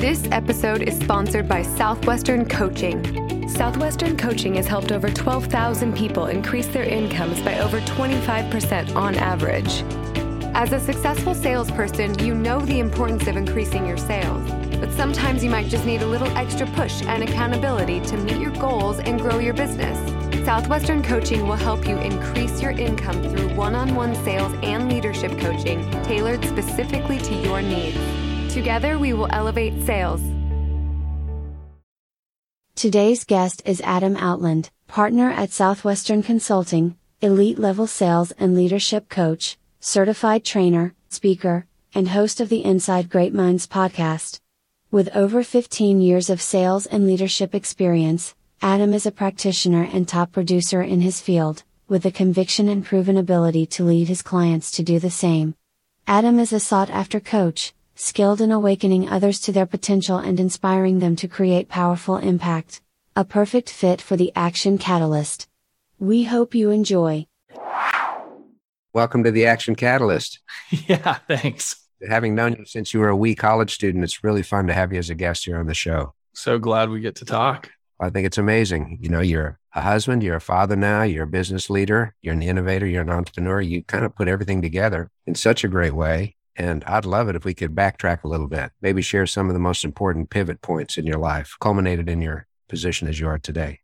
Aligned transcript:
This 0.00 0.26
episode 0.32 0.80
is 0.80 0.98
sponsored 0.98 1.46
by 1.46 1.60
Southwestern 1.60 2.48
Coaching. 2.48 3.46
Southwestern 3.50 4.16
Coaching 4.16 4.54
has 4.54 4.66
helped 4.66 4.92
over 4.92 5.10
12,000 5.10 5.94
people 5.94 6.24
increase 6.24 6.68
their 6.68 6.84
incomes 6.84 7.38
by 7.42 7.58
over 7.58 7.80
25% 7.80 8.96
on 8.96 9.14
average. 9.16 9.82
As 10.54 10.72
a 10.72 10.80
successful 10.80 11.34
salesperson, 11.34 12.18
you 12.20 12.34
know 12.34 12.60
the 12.60 12.78
importance 12.78 13.26
of 13.26 13.36
increasing 13.36 13.86
your 13.86 13.98
sales, 13.98 14.50
but 14.78 14.90
sometimes 14.90 15.44
you 15.44 15.50
might 15.50 15.68
just 15.68 15.84
need 15.84 16.00
a 16.00 16.06
little 16.06 16.28
extra 16.28 16.66
push 16.68 17.02
and 17.02 17.22
accountability 17.22 18.00
to 18.00 18.16
meet 18.16 18.40
your 18.40 18.52
goals 18.52 19.00
and 19.00 19.20
grow 19.20 19.38
your 19.38 19.52
business. 19.52 19.98
Southwestern 20.46 21.02
Coaching 21.02 21.46
will 21.46 21.56
help 21.56 21.86
you 21.86 21.98
increase 21.98 22.62
your 22.62 22.70
income 22.70 23.22
through 23.22 23.54
one 23.54 23.74
on 23.74 23.94
one 23.94 24.14
sales 24.24 24.54
and 24.62 24.90
leadership 24.90 25.38
coaching 25.38 25.90
tailored 26.04 26.42
specifically 26.46 27.18
to 27.18 27.34
your 27.34 27.60
needs. 27.60 28.19
Together, 28.52 28.98
we 28.98 29.12
will 29.12 29.28
elevate 29.30 29.74
sales. 29.86 30.20
Today's 32.74 33.22
guest 33.24 33.62
is 33.64 33.80
Adam 33.82 34.16
Outland, 34.16 34.70
partner 34.88 35.30
at 35.30 35.52
Southwestern 35.52 36.24
Consulting, 36.24 36.96
elite 37.20 37.60
level 37.60 37.86
sales 37.86 38.32
and 38.32 38.56
leadership 38.56 39.08
coach, 39.08 39.56
certified 39.78 40.44
trainer, 40.44 40.94
speaker, 41.08 41.66
and 41.94 42.08
host 42.08 42.40
of 42.40 42.48
the 42.48 42.64
Inside 42.64 43.08
Great 43.08 43.32
Minds 43.32 43.68
podcast. 43.68 44.40
With 44.90 45.14
over 45.14 45.44
15 45.44 46.00
years 46.00 46.28
of 46.28 46.42
sales 46.42 46.86
and 46.86 47.06
leadership 47.06 47.54
experience, 47.54 48.34
Adam 48.60 48.92
is 48.94 49.06
a 49.06 49.12
practitioner 49.12 49.88
and 49.92 50.08
top 50.08 50.32
producer 50.32 50.82
in 50.82 51.02
his 51.02 51.20
field, 51.20 51.62
with 51.86 52.02
the 52.02 52.10
conviction 52.10 52.68
and 52.68 52.84
proven 52.84 53.16
ability 53.16 53.66
to 53.66 53.84
lead 53.84 54.08
his 54.08 54.22
clients 54.22 54.72
to 54.72 54.82
do 54.82 54.98
the 54.98 55.08
same. 55.08 55.54
Adam 56.08 56.40
is 56.40 56.52
a 56.52 56.58
sought 56.58 56.90
after 56.90 57.20
coach, 57.20 57.72
skilled 58.00 58.40
in 58.40 58.50
awakening 58.50 59.06
others 59.10 59.38
to 59.40 59.52
their 59.52 59.66
potential 59.66 60.16
and 60.16 60.40
inspiring 60.40 61.00
them 61.00 61.14
to 61.14 61.28
create 61.28 61.68
powerful 61.68 62.16
impact. 62.16 62.80
A 63.14 63.26
perfect 63.26 63.68
fit 63.68 64.00
for 64.00 64.16
the 64.16 64.32
Action 64.34 64.78
Catalyst. 64.78 65.46
We 65.98 66.24
hope 66.24 66.54
you 66.54 66.70
enjoy. 66.70 67.26
Welcome 68.94 69.22
to 69.24 69.30
the 69.30 69.44
Action 69.46 69.74
Catalyst. 69.74 70.40
Yeah, 70.86 71.18
thanks. 71.28 71.76
Having 72.08 72.36
known 72.36 72.54
you 72.54 72.64
since 72.64 72.94
you 72.94 73.00
were 73.00 73.10
a 73.10 73.16
wee 73.16 73.34
college 73.34 73.74
student, 73.74 74.02
it's 74.02 74.24
really 74.24 74.42
fun 74.42 74.66
to 74.68 74.72
have 74.72 74.92
you 74.92 74.98
as 74.98 75.10
a 75.10 75.14
guest 75.14 75.44
here 75.44 75.58
on 75.58 75.66
the 75.66 75.74
show. 75.74 76.14
So 76.32 76.58
glad 76.58 76.88
we 76.88 77.00
get 77.00 77.16
to 77.16 77.26
talk. 77.26 77.70
I 78.00 78.08
think 78.08 78.26
it's 78.26 78.38
amazing. 78.38 78.98
You 79.02 79.10
know, 79.10 79.20
you're 79.20 79.58
a 79.74 79.82
husband, 79.82 80.22
you're 80.22 80.36
a 80.36 80.40
father 80.40 80.74
now, 80.74 81.02
you're 81.02 81.24
a 81.24 81.26
business 81.28 81.68
leader, 81.68 82.14
you're 82.22 82.32
an 82.32 82.42
innovator, 82.42 82.86
you're 82.86 83.02
an 83.02 83.10
entrepreneur. 83.10 83.60
You 83.60 83.82
kind 83.82 84.06
of 84.06 84.14
put 84.14 84.26
everything 84.26 84.62
together 84.62 85.10
in 85.26 85.34
such 85.34 85.64
a 85.64 85.68
great 85.68 85.92
way. 85.92 86.36
And 86.56 86.84
I'd 86.84 87.04
love 87.04 87.28
it 87.28 87.36
if 87.36 87.44
we 87.44 87.54
could 87.54 87.74
backtrack 87.74 88.24
a 88.24 88.28
little 88.28 88.48
bit, 88.48 88.70
maybe 88.82 89.02
share 89.02 89.26
some 89.26 89.48
of 89.48 89.54
the 89.54 89.60
most 89.60 89.84
important 89.84 90.30
pivot 90.30 90.60
points 90.60 90.98
in 90.98 91.06
your 91.06 91.18
life, 91.18 91.56
culminated 91.60 92.08
in 92.08 92.20
your 92.20 92.46
position 92.68 93.08
as 93.08 93.18
you 93.18 93.28
are 93.28 93.38
today. 93.38 93.80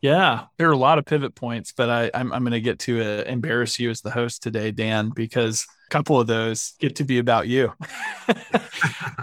Yeah, 0.00 0.44
there 0.58 0.68
are 0.68 0.72
a 0.72 0.76
lot 0.76 0.98
of 0.98 1.04
pivot 1.04 1.34
points, 1.34 1.72
but 1.72 1.88
I, 1.88 2.10
I'm, 2.14 2.32
I'm 2.32 2.42
going 2.42 2.52
to 2.52 2.60
get 2.60 2.78
to 2.80 3.00
uh, 3.00 3.22
embarrass 3.24 3.78
you 3.78 3.90
as 3.90 4.02
the 4.02 4.10
host 4.10 4.42
today, 4.42 4.70
Dan, 4.70 5.10
because 5.14 5.66
a 5.88 5.90
couple 5.90 6.20
of 6.20 6.26
those 6.26 6.74
get 6.78 6.96
to 6.96 7.04
be 7.04 7.18
about 7.18 7.48
you. 7.48 7.72
uh 8.28 8.34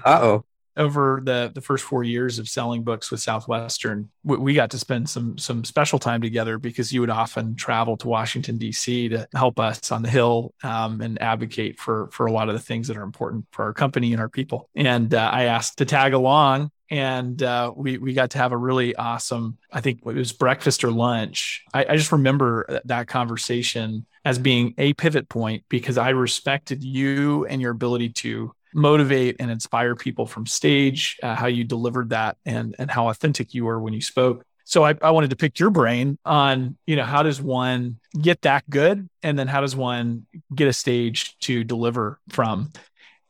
oh 0.05 0.45
over 0.77 1.21
the 1.23 1.51
the 1.53 1.61
first 1.61 1.83
four 1.83 2.03
years 2.03 2.39
of 2.39 2.49
selling 2.49 2.83
books 2.83 3.11
with 3.11 3.19
Southwestern, 3.19 4.09
we, 4.23 4.37
we, 4.37 4.53
got 4.53 4.71
to 4.71 4.79
spend 4.79 5.09
some 5.09 5.37
some 5.37 5.63
special 5.63 5.99
time 5.99 6.21
together 6.21 6.57
because 6.57 6.91
you 6.91 7.01
would 7.01 7.09
often 7.09 7.55
travel 7.55 7.97
to 7.97 8.07
Washington 8.07 8.57
D.C. 8.57 9.09
to 9.09 9.27
help 9.35 9.59
us 9.59 9.91
on 9.91 10.01
the 10.01 10.09
Hill 10.09 10.53
um, 10.63 11.01
and 11.01 11.21
advocate 11.21 11.79
for 11.79 12.09
for 12.11 12.25
a 12.25 12.31
lot 12.31 12.49
of 12.49 12.55
the 12.55 12.61
things 12.61 12.87
that 12.87 12.97
are 12.97 13.03
important 13.03 13.45
for 13.51 13.63
our 13.63 13.73
company 13.73 14.13
and 14.13 14.21
our 14.21 14.29
people. 14.29 14.69
And 14.75 15.13
uh, 15.13 15.29
I 15.31 15.43
asked 15.43 15.77
to 15.77 15.85
tag 15.85 16.13
along, 16.13 16.71
and 16.89 17.41
uh, 17.41 17.71
we 17.75 17.97
we 17.97 18.13
got 18.13 18.31
to 18.31 18.37
have 18.39 18.51
a 18.51 18.57
really 18.57 18.95
awesome. 18.95 19.57
I 19.71 19.81
think 19.81 19.99
it 20.05 20.13
was 20.13 20.31
breakfast 20.31 20.83
or 20.83 20.91
lunch. 20.91 21.63
I, 21.73 21.85
I 21.89 21.97
just 21.97 22.11
remember 22.11 22.81
that 22.85 23.07
conversation 23.07 24.05
as 24.25 24.39
being 24.39 24.73
a 24.77 24.93
pivot 24.93 25.29
point 25.29 25.63
because 25.69 25.97
I 25.97 26.09
respected 26.09 26.83
you 26.83 27.45
and 27.45 27.61
your 27.61 27.71
ability 27.71 28.09
to 28.09 28.53
motivate 28.73 29.37
and 29.39 29.51
inspire 29.51 29.95
people 29.95 30.25
from 30.25 30.45
stage, 30.45 31.17
uh, 31.23 31.35
how 31.35 31.47
you 31.47 31.63
delivered 31.63 32.09
that 32.09 32.37
and, 32.45 32.75
and 32.79 32.89
how 32.89 33.09
authentic 33.09 33.53
you 33.53 33.65
were 33.65 33.79
when 33.79 33.93
you 33.93 34.01
spoke. 34.01 34.45
So 34.65 34.83
I, 34.83 34.95
I 35.01 35.11
wanted 35.11 35.31
to 35.31 35.35
pick 35.35 35.59
your 35.59 35.69
brain 35.69 36.17
on, 36.25 36.77
you 36.87 36.95
know, 36.95 37.03
how 37.03 37.23
does 37.23 37.41
one 37.41 37.97
get 38.19 38.41
that 38.43 38.69
good? 38.69 39.09
And 39.21 39.37
then 39.37 39.47
how 39.47 39.61
does 39.61 39.75
one 39.75 40.25
get 40.53 40.67
a 40.67 40.73
stage 40.73 41.37
to 41.39 41.63
deliver 41.63 42.19
from? 42.29 42.71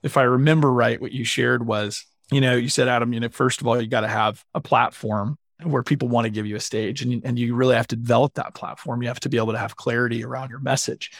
If 0.03 0.17
I 0.17 0.23
remember 0.23 0.71
right, 0.71 1.01
what 1.01 1.11
you 1.11 1.25
shared 1.25 1.65
was, 1.65 2.05
you 2.31 2.41
know, 2.41 2.55
you 2.55 2.69
said, 2.69 2.87
Adam, 2.87 3.13
you 3.13 3.19
know, 3.19 3.29
first 3.29 3.61
of 3.61 3.67
all, 3.67 3.81
you 3.81 3.87
got 3.87 4.01
to 4.01 4.07
have 4.07 4.43
a 4.53 4.61
platform 4.61 5.37
where 5.63 5.83
people 5.83 6.07
want 6.07 6.25
to 6.25 6.29
give 6.29 6.45
you 6.45 6.55
a 6.55 6.59
stage 6.59 7.01
and, 7.01 7.23
and 7.25 7.39
you 7.39 7.55
really 7.55 7.75
have 7.75 7.87
to 7.87 7.95
develop 7.95 8.33
that 8.35 8.53
platform. 8.53 9.01
You 9.01 9.07
have 9.07 9.19
to 9.21 9.29
be 9.29 9.37
able 9.37 9.53
to 9.53 9.59
have 9.59 9.75
clarity 9.75 10.23
around 10.23 10.49
your 10.49 10.59
message. 10.59 11.11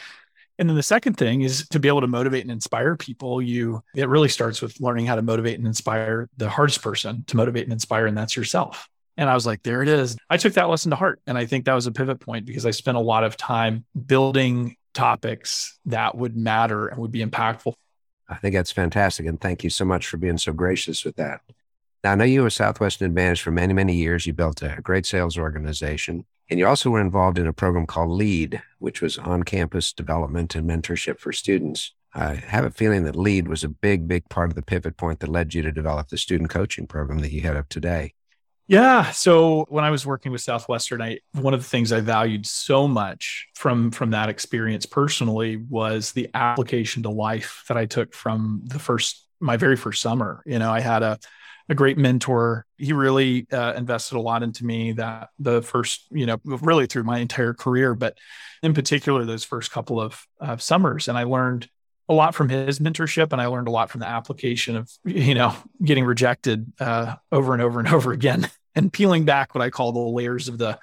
And 0.58 0.68
then 0.68 0.76
the 0.76 0.82
second 0.82 1.14
thing 1.14 1.42
is 1.42 1.68
to 1.70 1.80
be 1.80 1.88
able 1.88 2.02
to 2.02 2.06
motivate 2.06 2.42
and 2.42 2.50
inspire 2.50 2.96
people. 2.96 3.42
You 3.42 3.82
it 3.94 4.08
really 4.08 4.28
starts 4.28 4.62
with 4.62 4.80
learning 4.80 5.06
how 5.06 5.16
to 5.16 5.22
motivate 5.22 5.58
and 5.58 5.66
inspire 5.66 6.28
the 6.36 6.48
hardest 6.48 6.82
person 6.82 7.24
to 7.26 7.36
motivate 7.36 7.64
and 7.64 7.72
inspire, 7.72 8.06
and 8.06 8.16
that's 8.16 8.36
yourself. 8.36 8.88
And 9.16 9.30
I 9.30 9.34
was 9.34 9.46
like, 9.46 9.62
there 9.62 9.82
it 9.82 9.88
is. 9.88 10.16
I 10.28 10.36
took 10.36 10.54
that 10.54 10.68
lesson 10.68 10.90
to 10.90 10.96
heart. 10.96 11.20
And 11.26 11.38
I 11.38 11.46
think 11.46 11.66
that 11.66 11.74
was 11.74 11.86
a 11.86 11.92
pivot 11.92 12.20
point 12.20 12.46
because 12.46 12.66
I 12.66 12.72
spent 12.72 12.96
a 12.96 13.00
lot 13.00 13.24
of 13.24 13.36
time 13.36 13.84
building 14.06 14.76
topics 14.92 15.78
that 15.86 16.16
would 16.16 16.36
matter 16.36 16.88
and 16.88 16.98
would 16.98 17.12
be 17.12 17.24
impactful. 17.24 17.74
I 18.28 18.36
think 18.36 18.54
that's 18.54 18.72
fantastic. 18.72 19.26
And 19.26 19.40
thank 19.40 19.62
you 19.62 19.70
so 19.70 19.84
much 19.84 20.06
for 20.06 20.16
being 20.16 20.38
so 20.38 20.52
gracious 20.52 21.04
with 21.04 21.16
that. 21.16 21.42
Now, 22.02 22.12
I 22.12 22.14
know 22.16 22.24
you 22.24 22.42
were 22.42 22.50
Southwestern 22.50 23.06
Advantage 23.06 23.42
for 23.42 23.50
many, 23.50 23.72
many 23.72 23.94
years. 23.94 24.26
You 24.26 24.32
built 24.32 24.62
a 24.62 24.80
great 24.82 25.06
sales 25.06 25.38
organization. 25.38 26.24
And 26.50 26.58
you 26.58 26.66
also 26.66 26.90
were 26.90 27.00
involved 27.00 27.38
in 27.38 27.46
a 27.46 27.52
program 27.52 27.86
called 27.86 28.10
LEAD, 28.10 28.62
which 28.78 29.00
was 29.00 29.18
on 29.18 29.44
campus 29.44 29.92
development 29.92 30.54
and 30.54 30.68
mentorship 30.68 31.18
for 31.18 31.32
students. 31.32 31.92
I 32.14 32.34
have 32.34 32.64
a 32.64 32.70
feeling 32.70 33.04
that 33.04 33.16
LEAD 33.16 33.48
was 33.48 33.64
a 33.64 33.68
big, 33.68 34.06
big 34.06 34.28
part 34.28 34.50
of 34.50 34.54
the 34.54 34.62
pivot 34.62 34.96
point 34.96 35.20
that 35.20 35.28
led 35.28 35.54
you 35.54 35.62
to 35.62 35.72
develop 35.72 36.08
the 36.08 36.18
student 36.18 36.50
coaching 36.50 36.86
program 36.86 37.20
that 37.20 37.32
you 37.32 37.40
head 37.40 37.56
up 37.56 37.68
today. 37.68 38.14
Yeah. 38.66 39.10
So 39.10 39.66
when 39.68 39.84
I 39.84 39.90
was 39.90 40.06
working 40.06 40.32
with 40.32 40.40
Southwestern, 40.40 41.02
I 41.02 41.18
one 41.32 41.52
of 41.52 41.60
the 41.60 41.68
things 41.68 41.92
I 41.92 42.00
valued 42.00 42.46
so 42.46 42.88
much 42.88 43.48
from 43.54 43.90
from 43.90 44.12
that 44.12 44.30
experience 44.30 44.86
personally 44.86 45.56
was 45.56 46.12
the 46.12 46.30
application 46.32 47.02
to 47.02 47.10
life 47.10 47.64
that 47.68 47.76
I 47.76 47.84
took 47.84 48.14
from 48.14 48.62
the 48.64 48.78
first 48.78 49.26
my 49.38 49.58
very 49.58 49.76
first 49.76 50.00
summer. 50.00 50.42
You 50.46 50.58
know, 50.58 50.70
I 50.70 50.80
had 50.80 51.02
a 51.02 51.18
a 51.68 51.74
great 51.74 51.96
mentor. 51.96 52.66
He 52.76 52.92
really 52.92 53.46
uh, 53.50 53.74
invested 53.76 54.16
a 54.16 54.20
lot 54.20 54.42
into 54.42 54.64
me 54.64 54.92
that 54.92 55.30
the 55.38 55.62
first, 55.62 56.06
you 56.10 56.26
know, 56.26 56.38
really 56.44 56.86
through 56.86 57.04
my 57.04 57.18
entire 57.18 57.54
career, 57.54 57.94
but 57.94 58.18
in 58.62 58.74
particular, 58.74 59.24
those 59.24 59.44
first 59.44 59.70
couple 59.70 60.00
of 60.00 60.26
summers. 60.62 61.08
And 61.08 61.16
I 61.16 61.24
learned 61.24 61.68
a 62.08 62.14
lot 62.14 62.34
from 62.34 62.48
his 62.48 62.78
mentorship 62.78 63.32
and 63.32 63.40
I 63.40 63.46
learned 63.46 63.68
a 63.68 63.70
lot 63.70 63.90
from 63.90 64.00
the 64.00 64.08
application 64.08 64.76
of, 64.76 64.90
you 65.04 65.34
know, 65.34 65.54
getting 65.82 66.04
rejected 66.04 66.70
uh, 66.78 67.16
over 67.32 67.54
and 67.54 67.62
over 67.62 67.78
and 67.78 67.88
over 67.88 68.12
again 68.12 68.48
and 68.74 68.92
peeling 68.92 69.24
back 69.24 69.54
what 69.54 69.62
I 69.62 69.70
call 69.70 69.92
the 69.92 70.00
layers 70.00 70.48
of 70.48 70.58
the, 70.58 70.78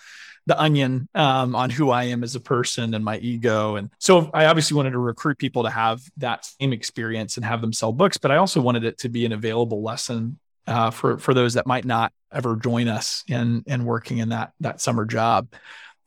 the 0.47 0.59
onion 0.59 1.07
um, 1.13 1.55
on 1.55 1.69
who 1.69 1.91
I 1.91 2.05
am 2.05 2.23
as 2.23 2.35
a 2.35 2.39
person 2.39 2.95
and 2.95 3.05
my 3.05 3.17
ego. 3.19 3.75
And 3.75 3.91
so 3.99 4.31
I 4.33 4.45
obviously 4.45 4.75
wanted 4.75 4.91
to 4.91 4.97
recruit 4.97 5.37
people 5.37 5.63
to 5.63 5.69
have 5.69 6.01
that 6.17 6.45
same 6.45 6.73
experience 6.73 7.37
and 7.37 7.45
have 7.45 7.61
them 7.61 7.73
sell 7.73 7.93
books, 7.93 8.17
but 8.17 8.31
I 8.31 8.37
also 8.37 8.59
wanted 8.59 8.83
it 8.83 8.97
to 8.99 9.09
be 9.09 9.25
an 9.25 9.33
available 9.33 9.83
lesson 9.83 10.39
uh, 10.67 10.91
for 10.91 11.17
for 11.17 11.33
those 11.33 11.55
that 11.55 11.67
might 11.67 11.85
not 11.85 12.13
ever 12.33 12.55
join 12.55 12.87
us 12.87 13.23
in 13.27 13.63
in 13.67 13.85
working 13.85 14.19
in 14.19 14.29
that 14.29 14.53
that 14.59 14.81
summer 14.81 15.05
job. 15.05 15.47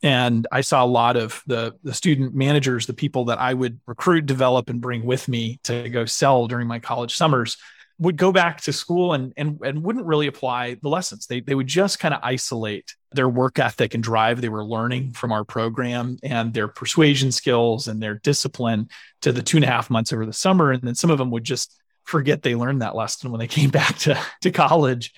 And 0.03 0.45
I 0.51 0.61
saw 0.61 0.83
a 0.83 0.87
lot 0.87 1.17
of 1.17 1.41
the 1.47 1.75
the 1.83 1.93
student 1.93 2.35
managers, 2.35 2.85
the 2.85 2.93
people 2.93 3.25
that 3.25 3.39
I 3.39 3.53
would 3.53 3.79
recruit, 3.85 4.25
develop, 4.25 4.69
and 4.69 4.81
bring 4.81 5.05
with 5.05 5.27
me 5.27 5.59
to 5.63 5.89
go 5.89 6.05
sell 6.05 6.47
during 6.47 6.67
my 6.67 6.79
college 6.79 7.15
summers 7.15 7.57
would 7.97 8.17
go 8.17 8.31
back 8.31 8.61
to 8.61 8.73
school 8.73 9.13
and 9.13 9.33
and, 9.37 9.59
and 9.63 9.83
wouldn't 9.83 10.05
really 10.05 10.27
apply 10.27 10.75
the 10.81 10.89
lessons. 10.89 11.27
They 11.27 11.39
they 11.39 11.55
would 11.55 11.67
just 11.67 11.99
kind 11.99 12.13
of 12.13 12.19
isolate 12.23 12.93
their 13.11 13.29
work 13.29 13.59
ethic 13.59 13.93
and 13.93 14.03
drive 14.03 14.41
they 14.41 14.49
were 14.49 14.65
learning 14.65 15.13
from 15.13 15.31
our 15.31 15.45
program 15.45 16.17
and 16.21 16.53
their 16.53 16.67
persuasion 16.67 17.31
skills 17.31 17.87
and 17.87 18.01
their 18.01 18.15
discipline 18.15 18.89
to 19.21 19.31
the 19.31 19.41
two 19.41 19.57
and 19.57 19.63
a 19.63 19.67
half 19.67 19.89
months 19.89 20.11
over 20.11 20.25
the 20.25 20.33
summer. 20.33 20.71
And 20.71 20.83
then 20.83 20.95
some 20.95 21.09
of 21.09 21.17
them 21.17 21.31
would 21.31 21.45
just 21.45 21.79
forget 22.05 22.41
they 22.41 22.55
learned 22.55 22.81
that 22.81 22.95
lesson 22.95 23.31
when 23.31 23.39
they 23.39 23.47
came 23.47 23.69
back 23.69 23.97
to, 23.99 24.19
to 24.41 24.51
college. 24.51 25.13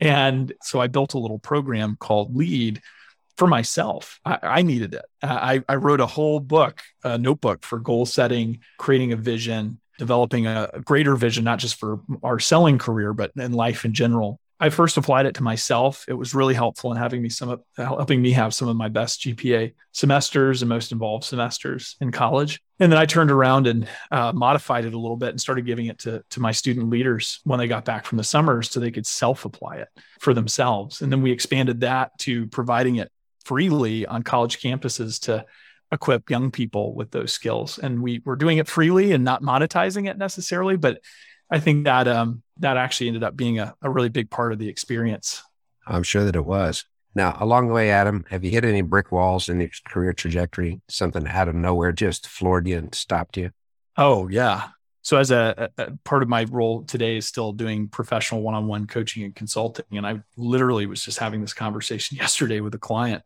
And 0.00 0.52
so 0.62 0.80
I 0.80 0.86
built 0.86 1.14
a 1.14 1.18
little 1.18 1.38
program 1.38 1.96
called 1.96 2.34
Lead 2.34 2.80
for 3.36 3.46
myself. 3.46 4.20
I, 4.24 4.38
I 4.42 4.62
needed 4.62 4.94
it. 4.94 5.04
Uh, 5.22 5.26
I, 5.26 5.62
I, 5.68 5.76
wrote 5.76 6.00
a 6.00 6.06
whole 6.06 6.40
book, 6.40 6.82
a 7.04 7.18
notebook 7.18 7.64
for 7.64 7.78
goal 7.78 8.06
setting, 8.06 8.60
creating 8.78 9.12
a 9.12 9.16
vision, 9.16 9.80
developing 9.98 10.46
a, 10.46 10.70
a 10.74 10.80
greater 10.80 11.14
vision, 11.16 11.44
not 11.44 11.58
just 11.58 11.76
for 11.76 12.00
our 12.22 12.38
selling 12.38 12.78
career, 12.78 13.12
but 13.12 13.32
in 13.36 13.52
life 13.52 13.84
in 13.84 13.92
general. 13.92 14.40
I 14.60 14.70
first 14.70 14.96
applied 14.96 15.26
it 15.26 15.36
to 15.36 15.42
myself. 15.42 16.04
It 16.08 16.14
was 16.14 16.34
really 16.34 16.54
helpful 16.54 16.90
in 16.90 16.96
having 16.96 17.22
me 17.22 17.28
some 17.28 17.60
helping 17.76 18.20
me 18.20 18.32
have 18.32 18.52
some 18.52 18.68
of 18.68 18.76
my 18.76 18.88
best 18.88 19.20
GPA 19.22 19.72
semesters 19.92 20.62
and 20.62 20.68
most 20.68 20.90
involved 20.90 21.24
semesters 21.24 21.96
in 22.00 22.10
college. 22.10 22.60
And 22.80 22.90
then 22.90 22.98
I 22.98 23.06
turned 23.06 23.30
around 23.30 23.68
and 23.68 23.88
uh, 24.10 24.32
modified 24.32 24.84
it 24.84 24.94
a 24.94 24.98
little 24.98 25.16
bit 25.16 25.30
and 25.30 25.40
started 25.40 25.64
giving 25.64 25.86
it 25.86 25.98
to 26.00 26.24
to 26.30 26.40
my 26.40 26.52
student 26.52 26.90
leaders 26.90 27.40
when 27.44 27.58
they 27.58 27.68
got 27.68 27.84
back 27.84 28.04
from 28.04 28.18
the 28.18 28.24
summers, 28.24 28.70
so 28.70 28.80
they 28.80 28.90
could 28.90 29.06
self 29.06 29.44
apply 29.44 29.76
it 29.76 29.88
for 30.20 30.34
themselves. 30.34 31.02
And 31.02 31.12
then 31.12 31.22
we 31.22 31.30
expanded 31.30 31.80
that 31.82 32.18
to 32.20 32.46
providing 32.48 32.96
it 32.96 33.12
freely 33.44 34.06
on 34.06 34.22
college 34.22 34.60
campuses 34.60 35.20
to 35.22 35.46
equip 35.90 36.28
young 36.30 36.50
people 36.50 36.94
with 36.94 37.10
those 37.10 37.32
skills. 37.32 37.78
And 37.78 38.02
we 38.02 38.20
were 38.24 38.36
doing 38.36 38.58
it 38.58 38.68
freely 38.68 39.12
and 39.12 39.24
not 39.24 39.42
monetizing 39.42 40.08
it 40.08 40.18
necessarily, 40.18 40.76
but 40.76 41.00
I 41.50 41.60
think 41.60 41.84
that 41.84 42.06
um, 42.08 42.42
that 42.58 42.76
actually 42.76 43.08
ended 43.08 43.24
up 43.24 43.36
being 43.36 43.58
a, 43.58 43.74
a 43.82 43.90
really 43.90 44.08
big 44.08 44.30
part 44.30 44.52
of 44.52 44.58
the 44.58 44.68
experience. 44.68 45.42
I'm 45.86 46.02
sure 46.02 46.24
that 46.24 46.36
it 46.36 46.44
was. 46.44 46.84
Now, 47.14 47.36
along 47.40 47.68
the 47.68 47.74
way, 47.74 47.90
Adam, 47.90 48.24
have 48.30 48.44
you 48.44 48.50
hit 48.50 48.64
any 48.64 48.82
brick 48.82 49.10
walls 49.10 49.48
in 49.48 49.60
your 49.60 49.70
career 49.86 50.12
trajectory? 50.12 50.80
Something 50.88 51.26
out 51.26 51.48
of 51.48 51.54
nowhere 51.54 51.90
just 51.92 52.28
floored 52.28 52.68
you 52.68 52.76
and 52.76 52.94
stopped 52.94 53.36
you? 53.36 53.50
Oh, 53.96 54.28
yeah. 54.28 54.68
So, 55.02 55.16
as 55.16 55.30
a, 55.30 55.70
a 55.78 55.92
part 56.04 56.22
of 56.22 56.28
my 56.28 56.44
role 56.44 56.82
today 56.82 57.16
is 57.16 57.26
still 57.26 57.52
doing 57.52 57.88
professional 57.88 58.42
one 58.42 58.54
on 58.54 58.66
one 58.66 58.86
coaching 58.86 59.24
and 59.24 59.34
consulting. 59.34 59.86
And 59.92 60.06
I 60.06 60.20
literally 60.36 60.86
was 60.86 61.02
just 61.02 61.18
having 61.18 61.40
this 61.40 61.54
conversation 61.54 62.16
yesterday 62.20 62.60
with 62.60 62.74
a 62.74 62.78
client 62.78 63.24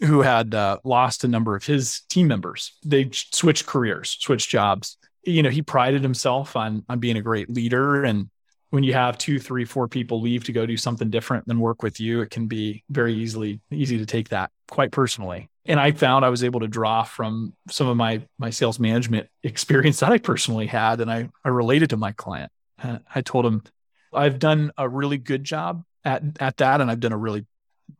who 0.00 0.20
had 0.20 0.54
uh, 0.54 0.78
lost 0.84 1.22
a 1.22 1.28
number 1.28 1.54
of 1.54 1.64
his 1.64 2.00
team 2.08 2.26
members. 2.26 2.76
They 2.84 3.10
switched 3.12 3.66
careers, 3.66 4.16
switched 4.20 4.50
jobs. 4.50 4.98
You 5.24 5.42
know, 5.42 5.50
he 5.50 5.62
prided 5.62 6.02
himself 6.02 6.56
on 6.56 6.84
on 6.88 6.98
being 6.98 7.16
a 7.16 7.22
great 7.22 7.50
leader 7.50 8.04
and 8.04 8.28
when 8.72 8.84
you 8.84 8.94
have 8.94 9.18
two, 9.18 9.38
three, 9.38 9.66
four 9.66 9.86
people 9.86 10.22
leave 10.22 10.44
to 10.44 10.52
go 10.52 10.64
do 10.64 10.78
something 10.78 11.10
different 11.10 11.46
than 11.46 11.60
work 11.60 11.82
with 11.82 12.00
you, 12.00 12.22
it 12.22 12.30
can 12.30 12.46
be 12.46 12.82
very 12.88 13.12
easily 13.12 13.60
easy 13.70 13.98
to 13.98 14.06
take 14.06 14.30
that 14.30 14.50
quite 14.70 14.90
personally. 14.90 15.50
And 15.66 15.78
I 15.78 15.92
found 15.92 16.24
I 16.24 16.30
was 16.30 16.42
able 16.42 16.60
to 16.60 16.68
draw 16.68 17.02
from 17.02 17.52
some 17.68 17.86
of 17.86 17.98
my 17.98 18.22
my 18.38 18.48
sales 18.48 18.80
management 18.80 19.28
experience 19.42 20.00
that 20.00 20.10
I 20.10 20.16
personally 20.16 20.66
had, 20.66 21.02
and 21.02 21.12
I 21.12 21.28
I 21.44 21.50
related 21.50 21.90
to 21.90 21.98
my 21.98 22.12
client. 22.12 22.50
Uh, 22.82 22.98
I 23.14 23.20
told 23.20 23.44
him 23.44 23.62
I've 24.10 24.38
done 24.38 24.72
a 24.78 24.88
really 24.88 25.18
good 25.18 25.44
job 25.44 25.84
at 26.02 26.22
at 26.40 26.56
that, 26.56 26.80
and 26.80 26.90
I've 26.90 27.00
done 27.00 27.12
a 27.12 27.18
really 27.18 27.44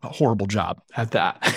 horrible 0.03 0.47
job 0.47 0.81
at 0.97 1.11
that. 1.11 1.55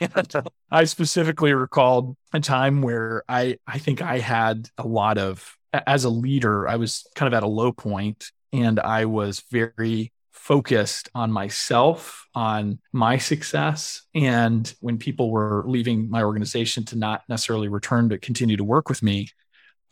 I 0.74 0.84
specifically 0.84 1.54
recalled 1.54 2.16
a 2.32 2.40
time 2.40 2.82
where 2.82 3.22
I 3.28 3.58
I 3.64 3.78
think 3.78 4.02
I 4.02 4.18
had 4.18 4.68
a 4.76 4.84
lot 4.84 5.18
of 5.18 5.56
as 5.72 6.02
a 6.02 6.10
leader, 6.10 6.68
I 6.68 6.76
was 6.76 7.06
kind 7.14 7.32
of 7.32 7.36
at 7.36 7.44
a 7.44 7.48
low 7.48 7.70
point 7.70 8.32
and 8.52 8.80
I 8.80 9.04
was 9.04 9.44
very 9.52 10.12
focused 10.32 11.08
on 11.14 11.30
myself, 11.30 12.26
on 12.34 12.80
my 12.92 13.18
success. 13.18 14.02
And 14.16 14.72
when 14.80 14.98
people 14.98 15.30
were 15.30 15.62
leaving 15.64 16.10
my 16.10 16.24
organization 16.24 16.84
to 16.86 16.96
not 16.96 17.22
necessarily 17.28 17.68
return 17.68 18.08
to 18.08 18.18
continue 18.18 18.56
to 18.56 18.64
work 18.64 18.88
with 18.88 19.00
me, 19.00 19.28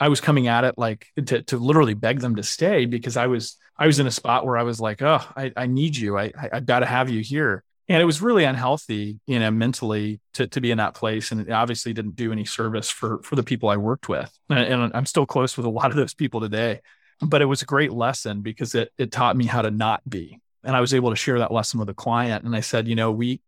I 0.01 0.09
was 0.09 0.21
coming 0.21 0.49
at 0.49 0.65
it 0.65 0.77
like 0.77 1.07
to, 1.27 1.43
to 1.43 1.59
literally 1.59 1.95
beg 1.95 2.19
them 2.19 2.35
to 2.37 2.43
stay 2.43 2.87
because 2.87 3.17
I 3.17 3.29
was 3.29 3.57
I 3.79 3.87
was 3.87 4.01
in 4.01 4.09
a 4.09 4.11
spot 4.11 4.45
where 4.45 4.59
I 4.59 4.65
was 4.65 4.81
like, 4.81 5.01
oh, 5.01 5.21
I, 5.37 5.53
I 5.57 5.67
need 5.67 5.97
you. 5.97 6.19
I, 6.19 6.33
I 6.37 6.51
I've 6.55 6.67
got 6.67 6.81
to 6.81 6.87
have 6.87 7.09
you 7.09 7.21
here. 7.21 7.63
And 7.89 8.01
it 8.01 8.05
was 8.05 8.23
really 8.23 8.45
unhealthy, 8.45 9.21
you 9.27 9.39
know, 9.39 9.51
mentally 9.51 10.21
to, 10.35 10.47
to 10.47 10.61
be 10.61 10.71
in 10.71 10.79
that 10.79 10.95
place. 10.95 11.33
And 11.33 11.41
it 11.41 11.51
obviously 11.51 11.93
didn't 11.93 12.17
do 12.17 12.33
any 12.33 12.45
service 12.45 12.89
for 12.89 13.21
for 13.23 13.37
the 13.37 13.43
people 13.43 13.69
I 13.69 13.77
worked 13.77 14.09
with. 14.09 14.33
And, 14.49 14.59
and 14.59 14.93
I'm 14.95 15.07
still 15.07 15.27
close 15.27 15.57
with 15.57 15.67
a 15.67 15.71
lot 15.71 15.91
of 15.91 15.97
those 15.97 16.15
people 16.15 16.41
today 16.41 16.81
but 17.23 17.41
it 17.41 17.47
was 17.47 17.63
a 17.63 17.67
great 17.67 17.93
lesson 17.93 18.43
because 18.43 18.75
it 18.75 18.93
it 18.99 19.13
taught 19.13 19.37
me 19.37 19.47
how 19.47 19.63
to 19.63 19.71
not 19.71 20.09
be 20.09 20.41
and 20.65 20.77
i 20.77 20.81
was 20.81 20.93
able 20.93 21.11
to 21.11 21.17
share 21.17 21.39
that 21.39 21.53
lesson 21.53 21.79
with 21.79 21.89
a 21.89 21.95
client 21.95 22.45
and 22.45 22.55
i 22.55 22.61
said 22.61 22.89
you 22.89 22.95
know 22.95 23.11
we 23.11 23.41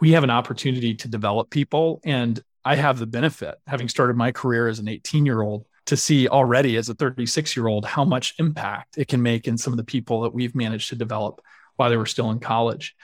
we 0.00 0.12
have 0.12 0.24
an 0.24 0.30
opportunity 0.30 0.94
to 0.94 1.08
develop 1.08 1.50
people 1.50 2.00
and 2.04 2.42
i 2.64 2.76
have 2.76 2.98
the 2.98 3.06
benefit 3.06 3.56
having 3.66 3.88
started 3.88 4.16
my 4.16 4.30
career 4.30 4.68
as 4.68 4.78
an 4.78 4.88
18 4.88 5.24
year 5.26 5.40
old 5.40 5.64
to 5.86 5.96
see 5.96 6.28
already 6.28 6.76
as 6.76 6.88
a 6.90 6.94
36 6.94 7.56
year 7.56 7.66
old 7.66 7.84
how 7.84 8.04
much 8.04 8.34
impact 8.38 8.98
it 8.98 9.08
can 9.08 9.22
make 9.22 9.48
in 9.48 9.56
some 9.56 9.72
of 9.72 9.78
the 9.78 9.84
people 9.84 10.22
that 10.22 10.34
we've 10.34 10.54
managed 10.54 10.90
to 10.90 10.96
develop 10.96 11.40
while 11.76 11.88
they 11.88 11.96
were 11.96 12.06
still 12.06 12.30
in 12.30 12.38
college 12.38 12.94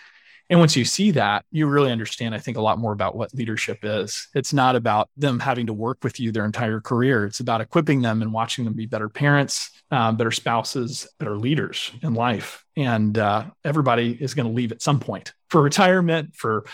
and 0.50 0.61
once 0.61 0.76
you 0.76 0.85
see 0.85 1.11
that, 1.12 1.44
you 1.50 1.67
really 1.67 1.91
understand, 1.91 2.35
I 2.35 2.38
think, 2.38 2.58
a 2.58 2.62
lot 2.62 2.79
more 2.79 2.93
about 2.93 3.17
what 3.17 3.35
leadership 3.35 3.79
is. 3.82 4.29
It's 4.35 4.52
not 4.52 4.76
about 4.76 5.08
them 5.17 5.41
having 5.41 5.67
to 5.67 5.73
work 5.73 5.99
with 6.02 6.20
you 6.20 6.32
their 6.32 6.44
entire 6.44 6.81
career. 6.81 7.25
It's 7.25 7.41
about 7.41 7.62
equipping 7.62 8.02
them 8.02 8.20
and 8.20 8.32
watching 8.32 8.64
them 8.64 8.75
be 8.75 8.87
better 8.87 9.08
parents, 9.08 9.70
uh, 9.91 10.12
better 10.12 10.31
spouses, 10.31 11.08
better 11.19 11.38
leaders 11.38 11.91
in 12.02 12.12
life. 12.12 12.64
And 12.76 13.17
uh, 13.17 13.46
everybody 13.64 14.17
is 14.20 14.35
going 14.35 14.46
to 14.46 14.52
leave 14.52 14.70
at 14.70 14.82
some 14.82 15.00
point 15.00 15.32
for 15.49 15.62
retirement, 15.62 16.37
for 16.37 16.67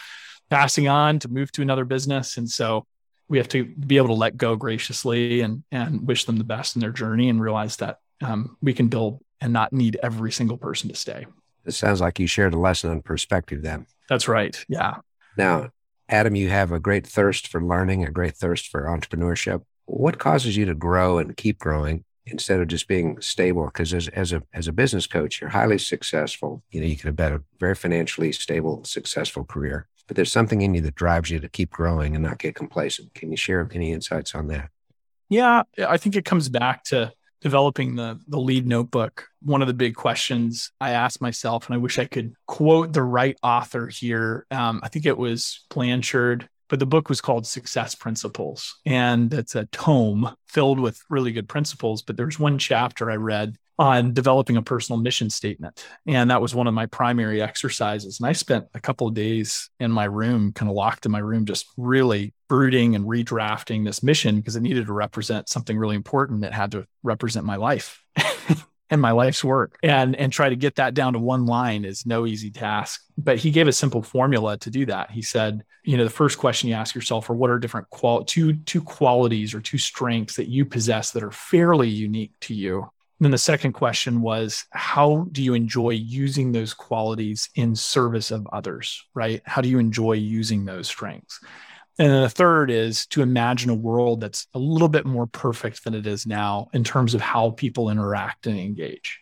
passing 0.49 0.89
on, 0.89 1.21
to 1.21 1.29
move 1.29 1.53
to 1.53 1.63
another 1.63 1.85
business. 1.85 2.39
And 2.39 2.51
so 2.51 2.87
we 3.29 3.39
have 3.39 3.49
to 3.49 3.65
be 3.65 3.99
able 3.99 4.09
to 4.09 4.15
let 4.15 4.37
go 4.37 4.57
graciously 4.57 5.43
and, 5.43 5.63
and 5.71 6.09
wish 6.09 6.25
them 6.25 6.39
the 6.39 6.45
best 6.45 6.75
in 6.75 6.81
their 6.81 6.91
journey 6.91 7.29
and 7.29 7.41
realize 7.41 7.77
that 7.77 7.99
um, 8.21 8.57
we 8.61 8.75
can 8.75 8.89
build 8.89 9.23
and 9.41 9.53
not 9.53 9.73
need 9.73 9.97
every 10.03 10.33
single 10.33 10.59
person 10.59 10.89
to 10.91 10.97
stay. 10.97 11.27
It 11.65 11.73
sounds 11.73 12.01
like 12.01 12.19
you 12.19 12.27
shared 12.27 12.55
a 12.55 12.59
lesson 12.59 12.91
on 12.91 13.03
perspective 13.03 13.63
then. 13.63 13.87
That's 14.09 14.29
right. 14.29 14.63
Yeah. 14.69 14.99
Now, 15.37 15.71
Adam, 16.09 16.35
you 16.35 16.49
have 16.49 16.73
a 16.73 16.81
great 16.81 17.07
thirst 17.07 17.47
for 17.47 17.63
learning, 17.63 18.05
a 18.05 18.11
great 18.11 18.37
thirst 18.37 18.69
for 18.69 18.83
entrepreneurship. 18.83 19.63
What 19.87 20.19
causes 20.19 20.57
you 20.57 20.65
to 20.67 20.75
grow 20.75 21.19
and 21.19 21.37
keep 21.37 21.59
growing 21.59 22.05
instead 22.27 22.61
of 22.61 22.69
just 22.69 22.89
being 22.89 23.21
stable? 23.21 23.67
Because 23.67 23.95
as, 23.95 24.09
as 24.09 24.33
a 24.33 24.43
as 24.53 24.67
a 24.69 24.73
business 24.73 25.07
coach, 25.07 25.41
you're 25.41 25.51
highly 25.51 25.79
successful. 25.79 26.63
You 26.71 26.81
know, 26.81 26.87
you 26.87 26.97
can 26.97 27.09
have 27.09 27.19
had 27.19 27.33
a 27.33 27.43
very 27.59 27.75
financially 27.75 28.33
stable, 28.33 28.85
successful 28.85 29.45
career. 29.45 29.87
But 30.09 30.17
there's 30.17 30.33
something 30.33 30.61
in 30.61 30.75
you 30.75 30.81
that 30.81 30.97
drives 30.97 31.31
you 31.31 31.39
to 31.39 31.49
keep 31.49 31.71
growing 31.71 32.17
and 32.17 32.25
not 32.25 32.39
get 32.39 32.57
complacent. 32.57 33.15
Can 33.15 33.31
you 33.31 33.37
share 33.37 33.69
any 33.73 33.93
insights 33.93 34.35
on 34.35 34.49
that? 34.49 34.71
Yeah, 35.29 35.63
I 35.79 35.97
think 35.97 36.17
it 36.17 36.25
comes 36.25 36.49
back 36.49 36.83
to 36.85 37.13
developing 37.41 37.97
the 37.97 38.19
the 38.29 38.39
lead 38.39 38.67
notebook 38.67 39.29
one 39.43 39.63
of 39.63 39.69
the 39.69 39.75
big 39.75 39.95
questions 39.95 40.73
i 40.81 40.91
asked 40.91 41.21
myself 41.21 41.67
and 41.67 41.75
i 41.75 41.79
wish 41.79 41.99
i 41.99 42.05
could 42.05 42.33
quote 42.47 42.93
the 42.93 43.03
right 43.03 43.37
author 43.43 43.87
here 43.87 44.47
um, 44.51 44.81
i 44.83 44.89
think 44.89 45.07
it 45.07 45.17
was 45.17 45.65
blanchard 45.71 46.49
but 46.69 46.79
the 46.79 46.87
book 46.87 47.09
was 47.09 47.21
called 47.21 47.47
success 47.47 47.95
principles 47.95 48.79
and 48.87 49.33
it's 49.35 49.55
a 49.55 49.67
tome 49.67 50.35
filled 50.47 50.79
with 50.79 51.01
really 51.09 51.33
good 51.33 51.49
principles 51.49 52.03
but 52.03 52.17
there's 52.17 52.39
one 52.39 52.59
chapter 52.59 53.11
i 53.11 53.17
read 53.17 53.57
on 53.81 54.13
developing 54.13 54.59
a 54.59 54.63
personal 54.63 55.01
mission 55.01 55.31
statement. 55.31 55.83
And 56.07 56.31
that 56.31 56.43
was 56.43 56.55
one 56.55 56.67
of 56.67 56.75
my 56.75 56.85
primary 56.85 57.41
exercises. 57.41 58.21
And 58.21 58.29
I 58.29 58.33
spent 58.33 58.67
a 58.75 58.81
couple 58.81 59.09
of 59.09 59.15
days 59.15 59.71
in 59.81 59.91
my 59.91 60.05
room, 60.05 60.53
kind 60.53 60.71
of 60.71 60.77
locked 60.77 61.07
in 61.07 61.13
my 61.13 61.19
room, 61.19 61.47
just 61.47 61.65
really 61.79 62.35
brooding 62.47 62.95
and 62.95 63.07
redrafting 63.07 63.87
this 63.87 64.03
mission 64.03 64.37
because 64.37 64.55
it 64.55 64.61
needed 64.61 64.85
to 64.85 64.93
represent 64.93 65.49
something 65.49 65.79
really 65.79 65.97
important. 65.97 66.45
It 66.45 66.53
had 66.53 66.73
to 66.73 66.87
represent 67.03 67.47
my 67.47 67.57
life. 67.57 68.05
and 68.91 69.01
my 69.01 69.13
life's 69.13 69.43
work 69.43 69.79
and 69.83 70.15
and 70.17 70.31
try 70.31 70.51
to 70.51 70.57
get 70.57 70.75
that 70.75 70.93
down 70.93 71.15
to 71.15 71.19
one 71.19 71.47
line 71.47 71.85
is 71.85 72.05
no 72.05 72.27
easy 72.27 72.51
task 72.51 73.01
but 73.17 73.39
he 73.39 73.53
gave 73.53 73.69
a 73.69 73.73
simple 73.73 74.03
formula 74.03 74.59
to 74.59 74.69
do 74.69 74.85
that 74.85 75.13
he 75.13 75.23
said 75.23 75.63
you 75.85 75.97
know 75.97 76.03
the 76.03 76.11
first 76.11 76.39
question 76.39 76.69
you 76.69 76.75
ask 76.75 76.93
yourself 76.93 77.31
are 77.31 77.35
what 77.35 77.51
are 77.51 77.59
different 77.61 77.89
qual 77.91 78.25
two 78.25 78.55
two 78.55 78.83
qualities 78.83 79.55
or 79.55 79.61
two 79.61 79.79
strengths 79.79 80.35
that 80.35 80.49
you 80.49 80.65
possess 80.65 81.13
that 81.13 81.23
are 81.23 81.31
fairly 81.31 81.89
unique 81.89 82.33
to 82.41 82.53
you 82.53 82.91
then 83.25 83.31
the 83.31 83.39
second 83.39 83.73
question 83.73 84.23
was 84.23 84.65
how 84.71 85.27
do 85.31 85.43
you 85.43 85.55
enjoy 85.55 85.91
using 85.91 86.53
those 86.53 86.73
qualities 86.73 87.51
in 87.55 87.75
service 87.75 88.31
of 88.31 88.47
others, 88.53 89.05
right? 89.15 89.43
How 89.45 89.61
do 89.61 89.69
you 89.69 89.79
enjoy 89.79 90.13
using 90.15 90.65
those 90.65 90.89
strengths? 90.89 91.39
And 91.99 92.11
then 92.11 92.23
the 92.23 92.31
third 92.31 92.71
is 92.71 93.05
to 93.09 93.21
imagine 93.21 93.69
a 93.69 93.75
world 93.75 94.23
that's 94.23 94.47
a 94.55 94.59
little 94.59 94.89
bit 94.89 95.05
more 95.05 95.27
perfect 95.27 95.85
than 95.85 95.95
it 95.95 96.07
is 96.07 96.27
now 96.27 96.69
in 96.73 96.83
terms 96.83 97.13
of 97.13 97.21
how 97.21 97.51
people 97.51 97.91
interact 97.91 98.47
and 98.47 98.59
engage. 98.59 99.21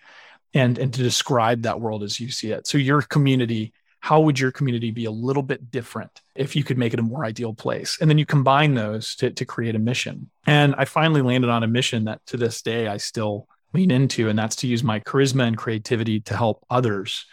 And, 0.54 0.78
and 0.78 0.94
to 0.94 1.02
describe 1.02 1.62
that 1.62 1.80
world 1.80 2.04
as 2.04 2.20
you 2.20 2.30
see 2.30 2.52
it. 2.52 2.68
So 2.68 2.78
your 2.78 3.02
community, 3.02 3.72
how 4.00 4.20
would 4.20 4.38
your 4.38 4.52
community 4.52 4.92
be 4.92 5.06
a 5.06 5.10
little 5.10 5.42
bit 5.42 5.72
different 5.72 6.22
if 6.36 6.54
you 6.54 6.62
could 6.62 6.78
make 6.78 6.94
it 6.94 7.00
a 7.00 7.02
more 7.02 7.24
ideal 7.24 7.52
place? 7.52 7.98
And 8.00 8.08
then 8.08 8.16
you 8.16 8.24
combine 8.24 8.74
those 8.74 9.16
to, 9.16 9.30
to 9.30 9.44
create 9.44 9.74
a 9.74 9.80
mission. 9.80 10.30
And 10.46 10.74
I 10.78 10.84
finally 10.84 11.20
landed 11.20 11.50
on 11.50 11.64
a 11.64 11.68
mission 11.68 12.04
that 12.04 12.24
to 12.26 12.36
this 12.36 12.62
day 12.62 12.86
I 12.86 12.96
still 12.98 13.48
lean 13.74 13.90
into, 13.90 14.28
and 14.28 14.38
that's 14.38 14.56
to 14.56 14.66
use 14.66 14.82
my 14.82 15.00
charisma 15.00 15.46
and 15.46 15.56
creativity 15.56 16.20
to 16.20 16.36
help 16.36 16.64
others 16.70 17.26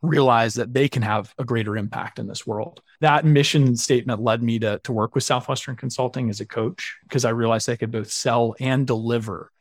realize 0.00 0.54
that 0.54 0.74
they 0.74 0.88
can 0.88 1.02
have 1.02 1.32
a 1.38 1.44
greater 1.44 1.76
impact 1.76 2.18
in 2.18 2.26
this 2.26 2.46
world. 2.46 2.82
That 3.00 3.24
mission 3.24 3.76
statement 3.76 4.20
led 4.20 4.42
me 4.42 4.58
to, 4.58 4.80
to 4.82 4.92
work 4.92 5.14
with 5.14 5.24
Southwestern 5.24 5.76
Consulting 5.76 6.28
as 6.28 6.40
a 6.40 6.46
coach 6.46 6.98
because 7.04 7.24
I 7.24 7.30
realized 7.30 7.68
I 7.68 7.76
could 7.76 7.92
both 7.92 8.10
sell 8.10 8.56
and 8.58 8.86
deliver 8.86 9.52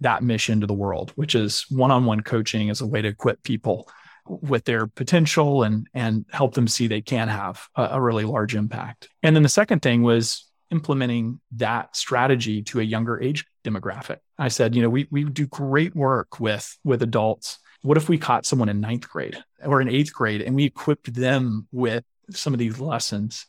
that 0.00 0.22
mission 0.22 0.60
to 0.60 0.66
the 0.66 0.74
world, 0.74 1.12
which 1.14 1.34
is 1.34 1.66
one 1.70 1.92
on 1.92 2.04
one 2.04 2.20
coaching 2.20 2.70
as 2.70 2.80
a 2.80 2.86
way 2.86 3.02
to 3.02 3.08
equip 3.08 3.42
people 3.44 3.88
with 4.26 4.64
their 4.64 4.86
potential 4.86 5.62
and 5.62 5.86
and 5.92 6.24
help 6.30 6.54
them 6.54 6.66
see 6.66 6.86
they 6.86 7.02
can 7.02 7.28
have 7.28 7.68
a, 7.76 7.90
a 7.92 8.00
really 8.00 8.24
large 8.24 8.54
impact. 8.56 9.08
And 9.22 9.36
then 9.36 9.42
the 9.42 9.48
second 9.48 9.80
thing 9.80 10.02
was 10.02 10.50
implementing 10.70 11.40
that 11.52 11.96
strategy 11.96 12.62
to 12.62 12.80
a 12.80 12.82
younger 12.82 13.20
age 13.20 13.44
demographic. 13.64 14.18
I 14.38 14.48
said, 14.48 14.74
you 14.74 14.82
know, 14.82 14.90
we 14.90 15.06
we 15.10 15.24
do 15.24 15.46
great 15.46 15.94
work 15.94 16.40
with 16.40 16.76
with 16.84 17.02
adults. 17.02 17.58
What 17.82 17.96
if 17.96 18.08
we 18.08 18.18
caught 18.18 18.46
someone 18.46 18.68
in 18.68 18.80
ninth 18.80 19.08
grade 19.08 19.42
or 19.62 19.80
in 19.80 19.88
eighth 19.88 20.12
grade 20.12 20.42
and 20.42 20.54
we 20.54 20.64
equipped 20.64 21.12
them 21.12 21.68
with 21.70 22.04
some 22.30 22.54
of 22.54 22.58
these 22.58 22.80
lessons 22.80 23.46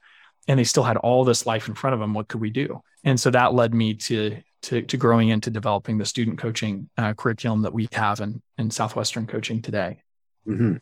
and 0.47 0.59
they 0.59 0.65
still 0.65 0.83
had 0.83 0.97
all 0.97 1.23
this 1.23 1.45
life 1.45 1.67
in 1.67 1.73
front 1.73 1.93
of 1.93 1.99
them? 1.99 2.13
What 2.13 2.27
could 2.27 2.41
we 2.41 2.49
do? 2.49 2.81
And 3.03 3.19
so 3.19 3.31
that 3.31 3.53
led 3.53 3.73
me 3.73 3.93
to 3.93 4.37
to, 4.63 4.81
to 4.81 4.97
growing 4.97 5.29
into 5.29 5.51
developing 5.51 5.99
the 5.99 6.05
student 6.05 6.39
coaching 6.39 6.89
uh, 6.97 7.13
curriculum 7.13 7.61
that 7.61 7.73
we 7.73 7.87
have 7.91 8.19
in, 8.19 8.41
in 8.57 8.71
Southwestern 8.71 9.27
coaching 9.27 9.61
today. 9.61 10.01
Mm-hmm. 10.47 10.77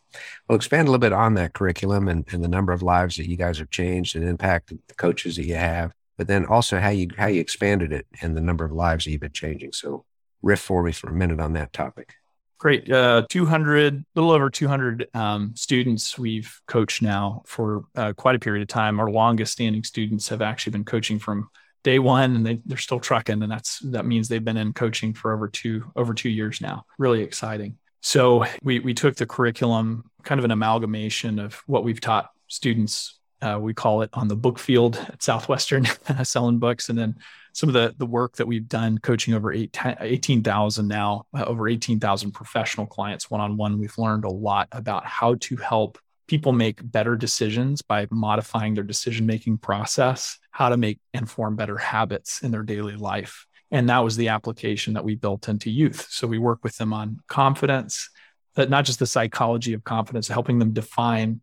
Well, 0.48 0.56
expand 0.56 0.88
a 0.88 0.92
little 0.92 1.00
bit 1.00 1.12
on 1.12 1.34
that 1.34 1.54
curriculum 1.54 2.08
and, 2.08 2.26
and 2.32 2.44
the 2.44 2.48
number 2.48 2.72
of 2.72 2.82
lives 2.82 3.18
that 3.18 3.30
you 3.30 3.36
guys 3.36 3.60
have 3.60 3.70
changed 3.70 4.16
and 4.16 4.24
impacted 4.24 4.80
the 4.88 4.96
coaches 4.96 5.36
that 5.36 5.46
you 5.46 5.56
have 5.56 5.94
but 6.18 6.28
then 6.28 6.46
also 6.46 6.80
how 6.80 6.90
you 6.90 7.08
how 7.18 7.28
you 7.28 7.42
expanded 7.42 7.92
it 7.92 8.06
and 8.22 8.36
the 8.36 8.42
number 8.42 8.66
of 8.66 8.72
lives 8.72 9.06
you've 9.06 9.22
been 9.22 9.32
changing. 9.32 9.72
So 9.72 10.06
riff 10.42 10.60
for 10.60 10.84
me 10.84 10.92
for 10.92 11.10
a 11.10 11.14
minute 11.14 11.40
on 11.40 11.54
that 11.54 11.74
topic. 11.74 12.16
Great. 12.64 12.90
Uh, 12.90 13.26
200, 13.30 14.06
little 14.16 14.32
over 14.32 14.50
200 14.50 15.08
um, 15.14 15.52
students 15.54 16.18
we've 16.18 16.62
coached 16.66 17.02
now 17.02 17.44
for 17.46 17.84
uh, 17.96 18.14
quite 18.14 18.36
a 18.36 18.40
period 18.40 18.62
of 18.62 18.70
time. 18.70 19.02
Our 19.02 19.12
longest 19.12 19.52
standing 19.52 19.84
students 19.84 20.30
have 20.30 20.42
actually 20.42 20.72
been 20.72 20.86
coaching 20.86 21.20
from 21.20 21.50
day 21.84 22.00
one 22.00 22.38
and 22.38 22.46
they, 22.46 22.62
they're 22.66 22.78
still 22.78 23.02
trucking. 23.02 23.44
And 23.44 23.52
that's, 23.52 23.80
that 23.80 24.06
means 24.06 24.30
they've 24.30 24.44
been 24.44 24.56
in 24.56 24.72
coaching 24.72 25.14
for 25.14 25.34
over 25.34 25.50
two, 25.50 25.92
over 25.98 26.14
two 26.14 26.30
years 26.30 26.62
now. 26.62 26.86
Really 26.98 27.22
exciting. 27.22 27.78
So 28.02 28.46
we, 28.62 28.80
we 28.80 28.94
took 28.94 29.18
the 29.18 29.26
curriculum, 29.26 30.10
kind 30.24 30.40
of 30.40 30.46
an 30.46 30.52
amalgamation 30.52 31.40
of 31.40 31.56
what 31.68 31.84
we've 31.84 32.00
taught 32.00 32.30
students 32.48 33.20
uh, 33.44 33.60
we 33.60 33.74
call 33.74 34.02
it 34.02 34.10
on 34.14 34.28
the 34.28 34.36
book 34.36 34.58
field 34.58 34.96
at 34.96 35.22
Southwestern, 35.22 35.86
selling 36.24 36.60
books, 36.60 36.90
and 36.90 36.98
then 36.98 37.16
some 37.52 37.70
of 37.70 37.74
the 37.74 37.94
the 37.98 38.06
work 38.06 38.38
that 38.38 38.48
we've 38.48 38.68
done, 38.68 38.98
coaching 38.98 39.34
over 39.34 39.54
18,000 39.54 40.88
now, 40.88 41.26
uh, 41.36 41.44
over 41.46 41.68
18,000 41.68 42.32
professional 42.32 42.86
clients 42.86 43.30
one 43.30 43.42
on 43.42 43.58
one. 43.58 43.80
We've 43.80 43.98
learned 43.98 44.26
a 44.26 44.30
lot 44.30 44.70
about 44.72 45.06
how 45.06 45.36
to 45.42 45.56
help 45.58 46.00
people 46.28 46.54
make 46.54 46.80
better 46.92 47.16
decisions 47.16 47.82
by 47.82 48.08
modifying 48.10 48.74
their 48.74 48.84
decision 48.84 49.26
making 49.26 49.58
process, 49.58 50.40
how 50.52 50.70
to 50.70 50.78
make 50.78 51.00
and 51.14 51.30
form 51.30 51.56
better 51.56 51.78
habits 51.78 52.42
in 52.44 52.52
their 52.52 52.64
daily 52.64 52.96
life. 52.96 53.46
And 53.72 53.90
that 53.90 54.00
was 54.00 54.16
the 54.16 54.30
application 54.30 54.94
that 54.94 55.04
we 55.04 55.16
built 55.16 55.50
into 55.50 55.70
youth. 55.70 56.08
So 56.10 56.28
we 56.28 56.38
work 56.38 56.64
with 56.64 56.78
them 56.78 56.94
on 56.94 57.20
confidence, 57.28 58.10
that 58.56 58.70
not 58.70 58.86
just 58.86 59.00
the 59.00 59.08
psychology 59.08 59.74
of 59.74 59.84
confidence, 59.84 60.28
helping 60.28 60.60
them 60.60 60.74
define 60.74 61.42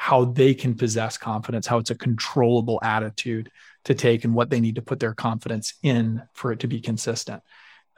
how 0.00 0.24
they 0.26 0.54
can 0.54 0.76
possess 0.76 1.18
confidence, 1.18 1.66
how 1.66 1.76
it's 1.78 1.90
a 1.90 1.94
controllable 1.94 2.78
attitude 2.84 3.50
to 3.84 3.96
take, 3.96 4.22
and 4.22 4.32
what 4.32 4.48
they 4.48 4.60
need 4.60 4.76
to 4.76 4.80
put 4.80 5.00
their 5.00 5.12
confidence 5.12 5.74
in 5.82 6.22
for 6.34 6.52
it 6.52 6.60
to 6.60 6.68
be 6.68 6.80
consistent. 6.80 7.42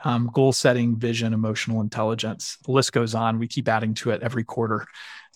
Um, 0.02 0.30
goal 0.33 0.52
setting, 0.52 0.97
vision, 0.97 1.35
emotional 1.35 1.83
intelligence. 1.83 2.57
The 2.64 2.73
list 2.73 2.95
goes 2.95 3.14
on. 3.14 3.38
We 3.38 3.49
keep 3.49 3.69
adding 3.69 3.92
to 3.97 4.12
it 4.12 4.23
every 4.23 4.45
quarter. 4.45 4.87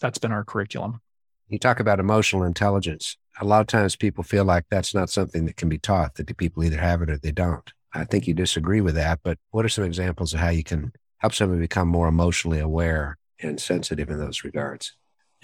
That's 0.01 0.17
been 0.17 0.33
our 0.33 0.43
curriculum. 0.43 1.03
You 1.49 1.59
talk 1.59 1.81
about 1.81 2.01
emotional 2.01 2.45
intelligence. 2.45 3.19
A 3.43 3.45
lot 3.45 3.61
of 3.61 3.67
times 3.67 3.95
people 3.95 4.25
feel 4.25 4.47
like 4.47 4.65
that's 4.71 4.95
not 4.95 5.11
something 5.11 5.45
that 5.45 5.57
can 5.57 5.69
be 5.69 5.79
taught, 5.79 6.15
that 6.15 6.29
the 6.29 6.35
people 6.35 6.65
either 6.65 6.79
have 6.79 7.03
it 7.03 7.11
or 7.11 7.19
they 7.19 7.31
don't. 7.31 7.71
I 7.93 8.05
think 8.05 8.27
you 8.27 8.33
disagree 8.33 8.81
with 8.81 8.95
that, 8.95 9.21
but 9.23 9.39
what 9.51 9.67
are 9.67 9.69
some 9.69 9.85
examples 9.85 10.33
of 10.33 10.41
how 10.41 10.49
you 10.49 10.65
can 10.65 10.95
help 11.19 11.35
somebody 11.35 11.61
become 11.61 11.89
more 11.89 12.09
emotionally 12.09 12.59
aware 12.59 13.19
and 13.39 13.61
sensitive 13.61 14.09
in 14.09 14.19
those 14.19 14.45
regards? 14.45 14.95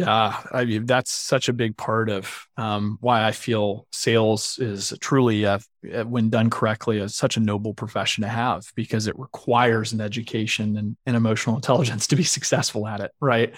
Yeah, 0.00 0.42
I 0.50 0.64
mean 0.64 0.86
that's 0.86 1.12
such 1.12 1.50
a 1.50 1.52
big 1.52 1.76
part 1.76 2.08
of 2.08 2.46
um, 2.56 2.96
why 3.02 3.26
I 3.26 3.32
feel 3.32 3.86
sales 3.92 4.58
is 4.58 4.94
truly, 4.98 5.44
a, 5.44 5.60
when 6.06 6.30
done 6.30 6.48
correctly, 6.48 7.00
a, 7.00 7.08
such 7.10 7.36
a 7.36 7.40
noble 7.40 7.74
profession 7.74 8.22
to 8.22 8.28
have 8.28 8.64
because 8.74 9.06
it 9.06 9.18
requires 9.18 9.92
an 9.92 10.00
education 10.00 10.78
and, 10.78 10.96
and 11.04 11.16
emotional 11.16 11.56
intelligence 11.62 12.06
to 12.06 12.16
be 12.16 12.22
successful 12.22 12.86
at 12.86 13.00
it, 13.00 13.10
right? 13.20 13.54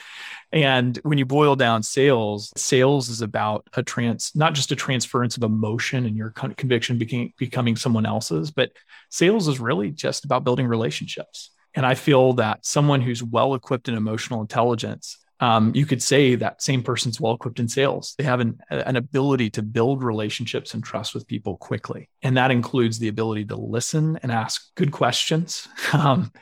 And 0.51 0.97
when 1.05 1.17
you 1.17 1.27
boil 1.27 1.55
down 1.55 1.85
sales, 1.85 2.53
sales 2.57 3.09
is 3.09 3.21
about 3.23 3.69
a 3.75 3.85
trans, 3.85 4.33
not 4.35 4.55
just 4.55 4.73
a 4.73 4.77
transference 4.77 5.37
of 5.37 5.45
emotion 5.45 6.07
and 6.07 6.17
your 6.17 6.31
conviction 6.31 6.99
became, 6.99 7.33
becoming 7.39 7.77
someone 7.77 8.05
else's, 8.05 8.51
but 8.51 8.73
sales 9.11 9.47
is 9.47 9.61
really 9.61 9.93
just 9.93 10.25
about 10.25 10.43
building 10.43 10.67
relationships. 10.67 11.53
And 11.75 11.87
I 11.87 11.95
feel 11.95 12.33
that 12.35 12.67
someone 12.67 13.01
who's 13.01 13.23
well 13.23 13.55
equipped 13.55 13.89
in 13.89 13.95
emotional 13.95 14.41
intelligence 14.41 15.19
um, 15.43 15.73
you 15.75 15.87
could 15.87 16.01
say 16.01 16.37
that 16.37 16.63
same 16.63 16.85
person's 16.85 17.21
well 17.21 17.35
equipped 17.35 17.59
in 17.59 17.67
sales. 17.67 18.15
They 18.17 18.23
have 18.23 18.39
an, 18.39 18.61
an 18.71 18.95
ability 18.95 19.51
to 19.51 19.63
build 19.63 20.05
relationships 20.05 20.73
and 20.73 20.85
trust 20.85 21.15
with 21.15 21.27
people 21.27 21.57
quickly. 21.57 22.09
And 22.23 22.37
that 22.37 22.53
includes 22.53 23.01
the 23.01 23.09
ability 23.09 23.47
to 23.47 23.57
listen 23.57 24.21
and 24.23 24.31
ask 24.31 24.73
good 24.77 24.93
questions, 24.93 25.67
um, 25.93 26.33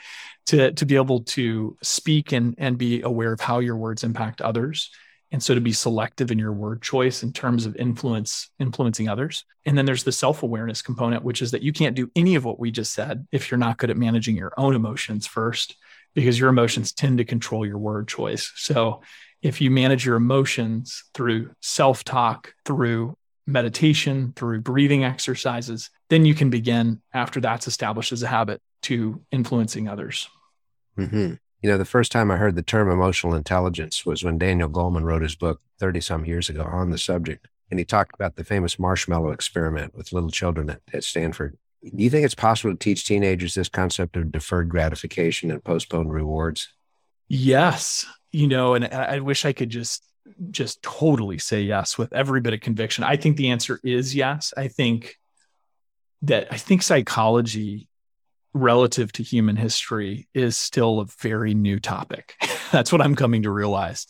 to, 0.48 0.72
to 0.72 0.84
be 0.84 0.96
able 0.96 1.22
to 1.22 1.78
speak 1.82 2.32
and, 2.32 2.54
and 2.58 2.76
be 2.76 3.00
aware 3.00 3.32
of 3.32 3.40
how 3.40 3.60
your 3.60 3.76
words 3.76 4.04
impact 4.04 4.42
others. 4.42 4.90
And 5.32 5.42
so 5.42 5.54
to 5.54 5.62
be 5.62 5.72
selective 5.72 6.30
in 6.30 6.38
your 6.38 6.52
word 6.52 6.82
choice 6.82 7.22
in 7.22 7.32
terms 7.32 7.64
of 7.64 7.76
influence, 7.76 8.50
influencing 8.58 9.08
others. 9.08 9.46
And 9.64 9.78
then 9.78 9.86
there's 9.86 10.04
the 10.04 10.12
self 10.12 10.42
awareness 10.42 10.82
component, 10.82 11.24
which 11.24 11.40
is 11.40 11.52
that 11.52 11.62
you 11.62 11.72
can't 11.72 11.96
do 11.96 12.10
any 12.14 12.34
of 12.34 12.44
what 12.44 12.60
we 12.60 12.70
just 12.70 12.92
said 12.92 13.26
if 13.32 13.50
you're 13.50 13.56
not 13.56 13.78
good 13.78 13.88
at 13.88 13.96
managing 13.96 14.36
your 14.36 14.52
own 14.58 14.74
emotions 14.74 15.26
first 15.26 15.76
because 16.14 16.38
your 16.38 16.48
emotions 16.48 16.92
tend 16.92 17.18
to 17.18 17.24
control 17.24 17.66
your 17.66 17.78
word 17.78 18.08
choice. 18.08 18.52
So 18.56 19.02
if 19.42 19.60
you 19.60 19.70
manage 19.70 20.04
your 20.04 20.16
emotions 20.16 21.04
through 21.14 21.50
self 21.60 22.04
talk, 22.04 22.54
through 22.64 23.16
meditation, 23.46 24.32
through 24.36 24.60
breathing 24.60 25.04
exercises, 25.04 25.90
then 26.08 26.24
you 26.24 26.34
can 26.34 26.50
begin 26.50 27.00
after 27.12 27.40
that's 27.40 27.66
established 27.66 28.12
as 28.12 28.22
a 28.22 28.28
habit 28.28 28.60
to 28.82 29.20
influencing 29.30 29.88
others. 29.88 30.28
Mm-hmm. 30.98 31.34
You 31.62 31.70
know, 31.70 31.78
the 31.78 31.84
first 31.84 32.10
time 32.10 32.30
I 32.30 32.36
heard 32.36 32.56
the 32.56 32.62
term 32.62 32.90
emotional 32.90 33.34
intelligence 33.34 34.06
was 34.06 34.24
when 34.24 34.38
Daniel 34.38 34.68
Goleman 34.68 35.04
wrote 35.04 35.22
his 35.22 35.34
book 35.34 35.60
30 35.78 36.00
some 36.00 36.24
years 36.24 36.48
ago 36.48 36.62
on 36.62 36.90
the 36.90 36.98
subject. 36.98 37.48
And 37.70 37.78
he 37.78 37.84
talked 37.84 38.14
about 38.14 38.36
the 38.36 38.44
famous 38.44 38.78
marshmallow 38.78 39.30
experiment 39.30 39.94
with 39.94 40.12
little 40.12 40.30
children 40.30 40.70
at, 40.70 40.80
at 40.92 41.04
Stanford. 41.04 41.56
Do 41.82 42.02
you 42.02 42.10
think 42.10 42.24
it's 42.24 42.34
possible 42.34 42.72
to 42.72 42.78
teach 42.78 43.06
teenagers 43.06 43.54
this 43.54 43.68
concept 43.68 44.16
of 44.16 44.30
deferred 44.30 44.68
gratification 44.68 45.50
and 45.50 45.64
postponed 45.64 46.12
rewards? 46.12 46.72
Yes. 47.28 48.06
You 48.32 48.48
know, 48.48 48.74
and 48.74 48.84
I 48.84 49.20
wish 49.20 49.44
I 49.44 49.52
could 49.52 49.70
just 49.70 50.04
just 50.50 50.82
totally 50.82 51.38
say 51.38 51.62
yes 51.62 51.98
with 51.98 52.12
every 52.12 52.40
bit 52.40 52.52
of 52.52 52.60
conviction. 52.60 53.02
I 53.04 53.16
think 53.16 53.36
the 53.36 53.50
answer 53.50 53.80
is 53.82 54.14
yes. 54.14 54.52
I 54.56 54.68
think 54.68 55.16
that 56.22 56.48
I 56.50 56.56
think 56.56 56.82
psychology 56.82 57.88
relative 58.52 59.12
to 59.12 59.22
human 59.22 59.56
history 59.56 60.28
is 60.34 60.56
still 60.56 61.00
a 61.00 61.06
very 61.20 61.54
new 61.54 61.78
topic. 61.80 62.34
That's 62.72 62.92
what 62.92 63.00
I'm 63.00 63.16
coming 63.16 63.42
to 63.42 63.50
realize. 63.50 64.06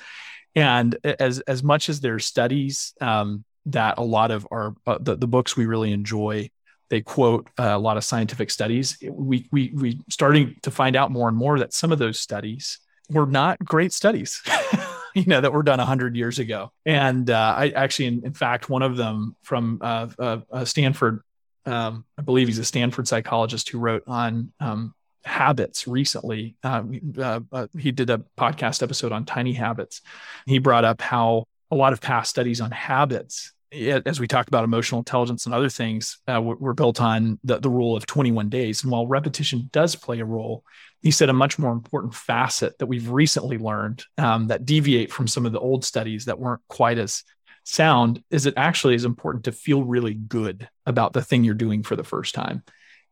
And 0.55 0.97
as 1.05 1.41
as 1.41 1.63
much 1.63 1.89
as 1.89 2.01
there's 2.01 2.27
studies 2.27 2.95
um, 3.01 3.45
that 3.67 3.99
a 3.99 4.03
lot 4.03 4.31
of 4.31 4.47
our 4.51 4.75
uh, 4.87 4.99
the, 5.01 5.17
the 5.17 5.29
books 5.29 5.57
we 5.57 5.67
really 5.67 5.93
enjoy 5.93 6.51
they 6.91 7.01
quote 7.01 7.49
uh, 7.59 7.71
a 7.73 7.79
lot 7.79 7.97
of 7.97 8.05
scientific 8.05 8.51
studies. 8.51 8.99
We 9.09 9.49
we 9.51 9.71
we 9.75 10.01
starting 10.11 10.57
to 10.63 10.71
find 10.71 10.97
out 10.97 11.11
more 11.11 11.29
and 11.29 11.37
more 11.37 11.59
that 11.61 11.73
some 11.73 11.93
of 11.93 11.99
those 11.99 12.19
studies 12.19 12.79
were 13.09 13.27
not 13.27 13.59
great 13.65 13.93
studies. 13.93 14.43
you 15.15 15.25
know 15.27 15.41
that 15.41 15.53
were 15.53 15.63
done 15.63 15.79
100 15.79 16.15
years 16.15 16.39
ago 16.39 16.71
and 16.87 17.31
uh, 17.31 17.55
i 17.57 17.71
actually 17.71 18.07
in, 18.07 18.25
in, 18.25 18.33
fact 18.33 18.69
one 18.69 18.83
of 18.83 18.97
them 18.97 19.35
from 19.43 19.79
uh, 19.81 20.07
uh, 20.19 20.65
stanford 20.65 21.23
um, 21.67 22.05
i 22.17 22.23
believe 22.23 22.47
he's 22.47 22.59
a 22.59 22.65
stanford 22.65 23.09
psychologist 23.09 23.69
who 23.71 23.79
wrote 23.79 24.05
on 24.07 24.53
um, 24.61 24.95
habits 25.25 25.89
recently 25.89 26.55
um, 26.63 27.01
uh, 27.19 27.41
uh, 27.53 27.67
he 27.77 27.91
did 27.91 28.09
a 28.09 28.23
podcast 28.39 28.85
episode 28.85 29.11
on 29.13 29.25
tiny 29.25 29.53
habits 29.53 30.01
he 30.47 30.59
brought 30.59 30.85
up 30.85 31.01
how 31.01 31.45
a 31.71 31.75
lot 31.75 31.93
of 31.93 32.01
past 32.01 32.31
studies 32.31 32.61
on 32.61 32.71
habits 32.71 33.53
as 33.73 34.19
we 34.19 34.27
talked 34.27 34.49
about 34.49 34.65
emotional 34.65 35.01
intelligence 35.01 35.47
and 35.47 35.55
other 35.55 35.69
things, 35.69 36.19
uh, 36.27 36.41
we're, 36.43 36.73
built 36.73 37.01
on 37.01 37.39
the, 37.45 37.59
the 37.59 37.71
rule 37.71 37.97
of 37.97 38.07
21 38.07 38.49
days. 38.49 38.83
And 38.83 38.91
while 38.91 39.07
repetition 39.07 39.69
does 39.73 39.95
play 39.95 40.19
a 40.21 40.25
role, 40.25 40.65
he 41.03 41.11
said 41.11 41.29
a 41.29 41.35
much 41.35 41.59
more 41.59 41.73
important 41.73 42.15
facet 42.15 42.79
that 42.79 42.87
we've 42.87 43.09
recently 43.09 43.59
learned 43.59 44.05
um, 44.19 44.49
that 44.49 44.65
deviate 44.65 45.13
from 45.13 45.29
some 45.29 45.47
of 45.47 45.53
the 45.53 45.61
old 45.61 45.85
studies 45.85 46.25
that 46.25 46.39
weren't 46.39 46.63
quite 46.69 46.99
as 46.99 47.23
sound 47.65 48.23
is 48.31 48.47
it 48.47 48.55
actually 48.57 48.95
is 48.95 49.05
important 49.05 49.45
to 49.45 49.53
feel 49.53 49.85
really 49.85 50.15
good 50.15 50.69
about 50.87 51.13
the 51.13 51.23
thing 51.23 51.45
you're 51.45 51.55
doing 51.55 51.83
for 51.83 51.97
the 51.97 52.05
first 52.05 52.35
time. 52.35 52.63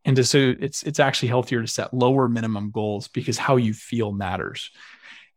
And 0.04 0.16
to, 0.16 0.24
so 0.24 0.54
it's 0.58 0.82
it's 0.84 1.00
actually 1.00 1.28
healthier 1.28 1.60
to 1.60 1.68
set 1.68 1.92
lower 1.92 2.28
minimum 2.28 2.70
goals 2.70 3.08
because 3.08 3.36
how 3.36 3.56
you 3.56 3.74
feel 3.74 4.12
matters. 4.12 4.70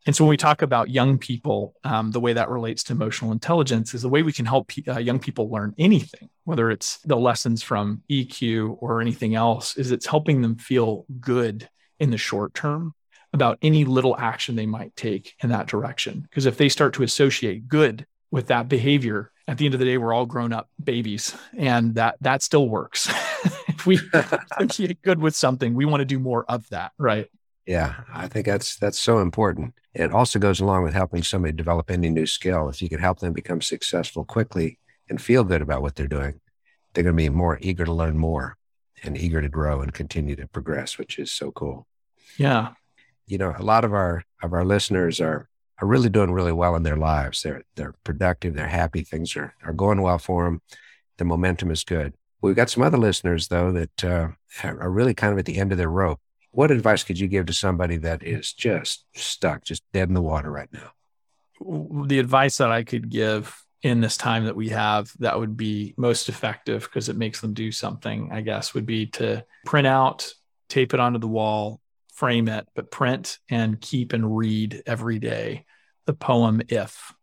And 0.05 0.15
so 0.15 0.23
when 0.23 0.29
we 0.29 0.37
talk 0.37 0.61
about 0.61 0.89
young 0.89 1.17
people, 1.17 1.75
um, 1.83 2.11
the 2.11 2.19
way 2.19 2.33
that 2.33 2.49
relates 2.49 2.83
to 2.85 2.93
emotional 2.93 3.31
intelligence 3.31 3.93
is 3.93 4.01
the 4.01 4.09
way 4.09 4.23
we 4.23 4.33
can 4.33 4.45
help 4.45 4.71
uh, 4.87 4.97
young 4.97 5.19
people 5.19 5.49
learn 5.49 5.75
anything, 5.77 6.29
whether 6.43 6.71
it's 6.71 6.97
the 6.99 7.15
lessons 7.15 7.61
from 7.61 8.01
EQ 8.09 8.77
or 8.79 9.01
anything 9.01 9.35
else, 9.35 9.77
is 9.77 9.91
it's 9.91 10.07
helping 10.07 10.41
them 10.41 10.55
feel 10.55 11.05
good 11.19 11.69
in 11.99 12.09
the 12.09 12.17
short 12.17 12.53
term 12.55 12.95
about 13.33 13.59
any 13.61 13.85
little 13.85 14.17
action 14.17 14.55
they 14.55 14.65
might 14.65 14.95
take 14.95 15.35
in 15.43 15.49
that 15.49 15.67
direction. 15.67 16.21
Because 16.21 16.45
if 16.45 16.57
they 16.57 16.67
start 16.67 16.93
to 16.95 17.03
associate 17.03 17.67
good 17.67 18.05
with 18.31 18.47
that 18.47 18.67
behavior, 18.67 19.31
at 19.47 19.57
the 19.57 19.65
end 19.65 19.73
of 19.73 19.79
the 19.79 19.85
day, 19.85 19.97
we're 19.97 20.13
all 20.13 20.25
grown 20.25 20.53
up 20.53 20.69
babies, 20.83 21.35
and 21.57 21.95
that 21.95 22.15
that 22.21 22.41
still 22.41 22.67
works. 22.69 23.09
if 23.67 23.85
we 23.85 23.99
associate 24.59 25.01
good 25.01 25.19
with 25.19 25.35
something, 25.35 25.73
we 25.73 25.85
want 25.85 26.01
to 26.01 26.05
do 26.05 26.19
more 26.19 26.45
of 26.49 26.67
that, 26.69 26.91
right? 26.97 27.27
Yeah, 27.71 28.01
I 28.13 28.27
think 28.27 28.47
that's 28.47 28.75
that's 28.75 28.99
so 28.99 29.19
important. 29.19 29.75
It 29.93 30.11
also 30.11 30.39
goes 30.39 30.59
along 30.59 30.83
with 30.83 30.93
helping 30.93 31.23
somebody 31.23 31.53
develop 31.53 31.89
any 31.89 32.09
new 32.09 32.25
skill. 32.25 32.67
If 32.67 32.81
you 32.81 32.89
can 32.89 32.99
help 32.99 33.19
them 33.19 33.31
become 33.31 33.61
successful 33.61 34.25
quickly 34.25 34.77
and 35.09 35.21
feel 35.21 35.45
good 35.45 35.61
about 35.61 35.81
what 35.81 35.95
they're 35.95 36.05
doing, 36.05 36.41
they're 36.91 37.05
going 37.05 37.15
to 37.15 37.23
be 37.23 37.29
more 37.29 37.57
eager 37.61 37.85
to 37.85 37.93
learn 37.93 38.17
more 38.17 38.57
and 39.03 39.17
eager 39.17 39.41
to 39.41 39.47
grow 39.47 39.79
and 39.79 39.93
continue 39.93 40.35
to 40.35 40.49
progress, 40.49 40.97
which 40.97 41.17
is 41.17 41.31
so 41.31 41.49
cool. 41.53 41.87
Yeah. 42.35 42.73
You 43.25 43.37
know, 43.37 43.55
a 43.57 43.63
lot 43.63 43.85
of 43.85 43.93
our 43.93 44.25
of 44.43 44.51
our 44.51 44.65
listeners 44.65 45.21
are 45.21 45.47
are 45.81 45.87
really 45.87 46.09
doing 46.09 46.33
really 46.33 46.51
well 46.51 46.75
in 46.75 46.83
their 46.83 46.97
lives. 46.97 47.41
They're 47.41 47.63
they're 47.77 47.95
productive, 48.03 48.53
they're 48.53 48.67
happy, 48.67 49.03
things 49.03 49.37
are 49.37 49.55
are 49.63 49.71
going 49.71 50.01
well 50.01 50.19
for 50.19 50.43
them. 50.43 50.61
The 51.19 51.23
momentum 51.23 51.71
is 51.71 51.85
good. 51.85 52.15
We've 52.41 52.53
got 52.53 52.69
some 52.69 52.83
other 52.83 52.97
listeners 52.97 53.47
though 53.47 53.71
that 53.71 54.03
uh, 54.03 54.27
are 54.61 54.91
really 54.91 55.13
kind 55.13 55.31
of 55.31 55.39
at 55.39 55.45
the 55.45 55.57
end 55.57 55.71
of 55.71 55.77
their 55.77 55.89
rope 55.89 56.19
what 56.51 56.71
advice 56.71 57.03
could 57.03 57.19
you 57.19 57.27
give 57.27 57.45
to 57.47 57.53
somebody 57.53 57.97
that 57.97 58.23
is 58.23 58.53
just 58.53 59.05
stuck, 59.13 59.63
just 59.63 59.83
dead 59.93 60.09
in 60.09 60.13
the 60.13 60.21
water 60.21 60.51
right 60.51 60.69
now? 60.71 60.91
The 62.07 62.19
advice 62.19 62.57
that 62.57 62.71
I 62.71 62.83
could 62.83 63.09
give 63.09 63.55
in 63.83 64.01
this 64.01 64.17
time 64.17 64.45
that 64.45 64.55
we 64.55 64.69
have 64.69 65.11
that 65.19 65.39
would 65.39 65.57
be 65.57 65.93
most 65.97 66.29
effective 66.29 66.83
because 66.83 67.09
it 67.09 67.15
makes 67.15 67.41
them 67.41 67.53
do 67.53 67.71
something, 67.71 68.29
I 68.31 68.41
guess, 68.41 68.73
would 68.73 68.85
be 68.85 69.07
to 69.07 69.45
print 69.65 69.87
out, 69.87 70.31
tape 70.69 70.93
it 70.93 70.99
onto 70.99 71.19
the 71.19 71.27
wall, 71.27 71.79
frame 72.13 72.47
it, 72.47 72.67
but 72.75 72.91
print 72.91 73.39
and 73.49 73.79
keep 73.79 74.13
and 74.13 74.37
read 74.37 74.83
every 74.85 75.19
day 75.19 75.65
the 76.05 76.13
poem 76.13 76.61
If 76.67 77.13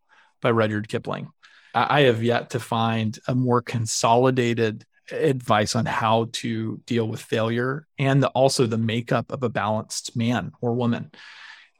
by 0.40 0.50
Rudyard 0.50 0.88
Kipling. 0.88 1.28
I 1.74 2.02
have 2.02 2.22
yet 2.22 2.50
to 2.50 2.60
find 2.60 3.16
a 3.28 3.34
more 3.34 3.60
consolidated 3.60 4.84
advice 5.10 5.74
on 5.74 5.86
how 5.86 6.28
to 6.32 6.80
deal 6.86 7.06
with 7.08 7.20
failure 7.20 7.86
and 7.98 8.22
the, 8.22 8.28
also 8.28 8.66
the 8.66 8.78
makeup 8.78 9.32
of 9.32 9.42
a 9.42 9.48
balanced 9.48 10.16
man 10.16 10.52
or 10.60 10.74
woman. 10.74 11.10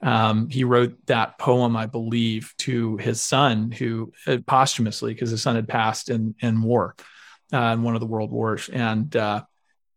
Um, 0.01 0.49
he 0.49 0.65
wrote 0.65 0.95
that 1.07 1.39
poem, 1.39 1.77
I 1.77 1.87
believe, 1.87 2.55
to 2.59 2.97
his 2.99 3.21
son, 3.21 3.73
who 3.73 4.13
uh, 4.27 4.39
posthumously, 4.47 5.13
because 5.13 5.31
his 5.31 5.43
son 5.43 5.57
had 5.57 5.69
passed 5.69 6.09
in 6.09 6.37
in 6.41 6.63
war, 6.63 6.95
uh, 7.53 7.75
in 7.75 7.83
one 7.83 7.95
of 7.95 8.01
the 8.01 8.07
world 8.07 8.31
wars, 8.31 8.69
and 8.69 9.15
uh, 9.17 9.43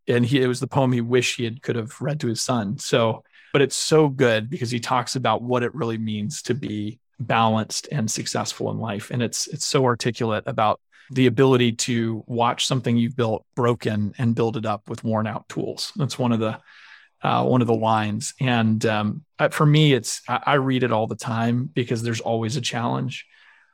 and 0.07 0.25
he 0.25 0.41
it 0.41 0.47
was 0.47 0.59
the 0.59 0.67
poem 0.67 0.91
he 0.91 1.01
wished 1.01 1.37
he 1.37 1.43
had 1.43 1.61
could 1.61 1.75
have 1.75 2.01
read 2.01 2.19
to 2.21 2.27
his 2.27 2.41
son. 2.41 2.79
So, 2.79 3.23
but 3.53 3.61
it's 3.61 3.75
so 3.75 4.09
good 4.09 4.49
because 4.49 4.71
he 4.71 4.79
talks 4.79 5.15
about 5.15 5.43
what 5.43 5.61
it 5.61 5.75
really 5.75 5.99
means 5.99 6.41
to 6.43 6.55
be 6.55 6.99
balanced 7.19 7.87
and 7.91 8.09
successful 8.09 8.71
in 8.71 8.79
life, 8.79 9.11
and 9.11 9.21
it's 9.21 9.45
it's 9.45 9.67
so 9.67 9.85
articulate 9.85 10.45
about 10.47 10.81
the 11.09 11.27
ability 11.27 11.73
to 11.73 12.23
watch 12.27 12.65
something 12.65 12.95
you've 12.95 13.15
built 13.15 13.45
broken 13.55 14.13
and 14.17 14.35
build 14.35 14.57
it 14.57 14.65
up 14.65 14.89
with 14.89 15.03
worn 15.03 15.27
out 15.27 15.47
tools. 15.49 15.91
That's 15.95 16.19
one 16.19 16.31
of 16.31 16.39
the 16.39 16.59
uh, 17.23 17.45
one 17.45 17.61
of 17.61 17.67
the 17.67 17.75
lines. 17.75 18.33
And 18.39 18.83
um, 18.85 19.23
for 19.51 19.65
me, 19.65 19.93
it's 19.93 20.21
I, 20.27 20.39
I 20.45 20.53
read 20.55 20.83
it 20.83 20.91
all 20.91 21.07
the 21.07 21.15
time 21.15 21.69
because 21.71 22.01
there's 22.01 22.21
always 22.21 22.57
a 22.57 22.61
challenge. 22.61 23.25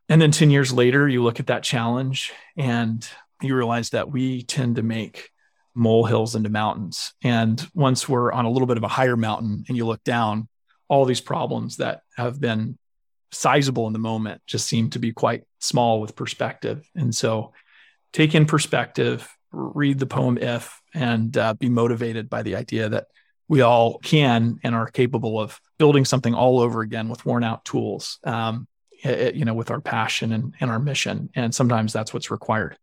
And 0.09 0.21
then 0.21 0.31
10 0.31 0.51
years 0.51 0.71
later, 0.71 1.07
you 1.07 1.23
look 1.23 1.39
at 1.39 1.47
that 1.47 1.63
challenge 1.63 2.33
and 2.55 3.07
you 3.41 3.55
realize 3.55 3.91
that 3.91 4.11
we 4.11 4.43
tend 4.43 4.77
to 4.77 4.83
make 4.83 5.29
molehills 5.75 6.35
into 6.35 6.49
mountains. 6.49 7.13
And 7.23 7.65
once 7.73 8.09
we're 8.09 8.31
on 8.31 8.45
a 8.45 8.49
little 8.49 8.67
bit 8.67 8.77
of 8.77 8.83
a 8.83 8.89
higher 8.89 9.17
mountain 9.17 9.63
and 9.67 9.77
you 9.77 9.85
look 9.85 10.03
down, 10.03 10.47
all 10.87 11.05
these 11.05 11.21
problems 11.21 11.77
that 11.77 12.01
have 12.15 12.39
been 12.39 12.77
sizable 13.31 13.87
in 13.87 13.93
the 13.93 13.99
moment 13.99 14.41
just 14.47 14.67
seem 14.67 14.89
to 14.91 14.99
be 14.99 15.11
quite 15.11 15.43
small 15.59 16.01
with 16.01 16.15
perspective. 16.15 16.89
And 16.95 17.13
so 17.13 17.53
take 18.13 18.35
in 18.35 18.45
perspective, 18.45 19.27
read 19.51 19.99
the 19.99 20.05
poem 20.05 20.37
If, 20.37 20.81
and 20.93 21.35
uh, 21.37 21.53
be 21.53 21.69
motivated 21.69 22.29
by 22.29 22.43
the 22.43 22.55
idea 22.55 22.89
that 22.89 23.07
we 23.47 23.61
all 23.61 23.99
can 23.99 24.59
and 24.63 24.75
are 24.75 24.87
capable 24.87 25.39
of 25.39 25.59
building 25.77 26.05
something 26.05 26.33
all 26.33 26.59
over 26.59 26.81
again 26.81 27.09
with 27.09 27.25
worn 27.25 27.43
out 27.43 27.63
tools, 27.63 28.19
um, 28.23 28.67
it, 29.03 29.35
you 29.35 29.45
know, 29.45 29.53
with 29.53 29.71
our 29.71 29.79
passion 29.79 30.33
and, 30.33 30.53
and 30.59 30.69
our 30.69 30.79
mission. 30.79 31.29
And 31.35 31.53
sometimes 31.53 31.93
that's 31.93 32.13
what's 32.13 32.31
required. 32.31 32.77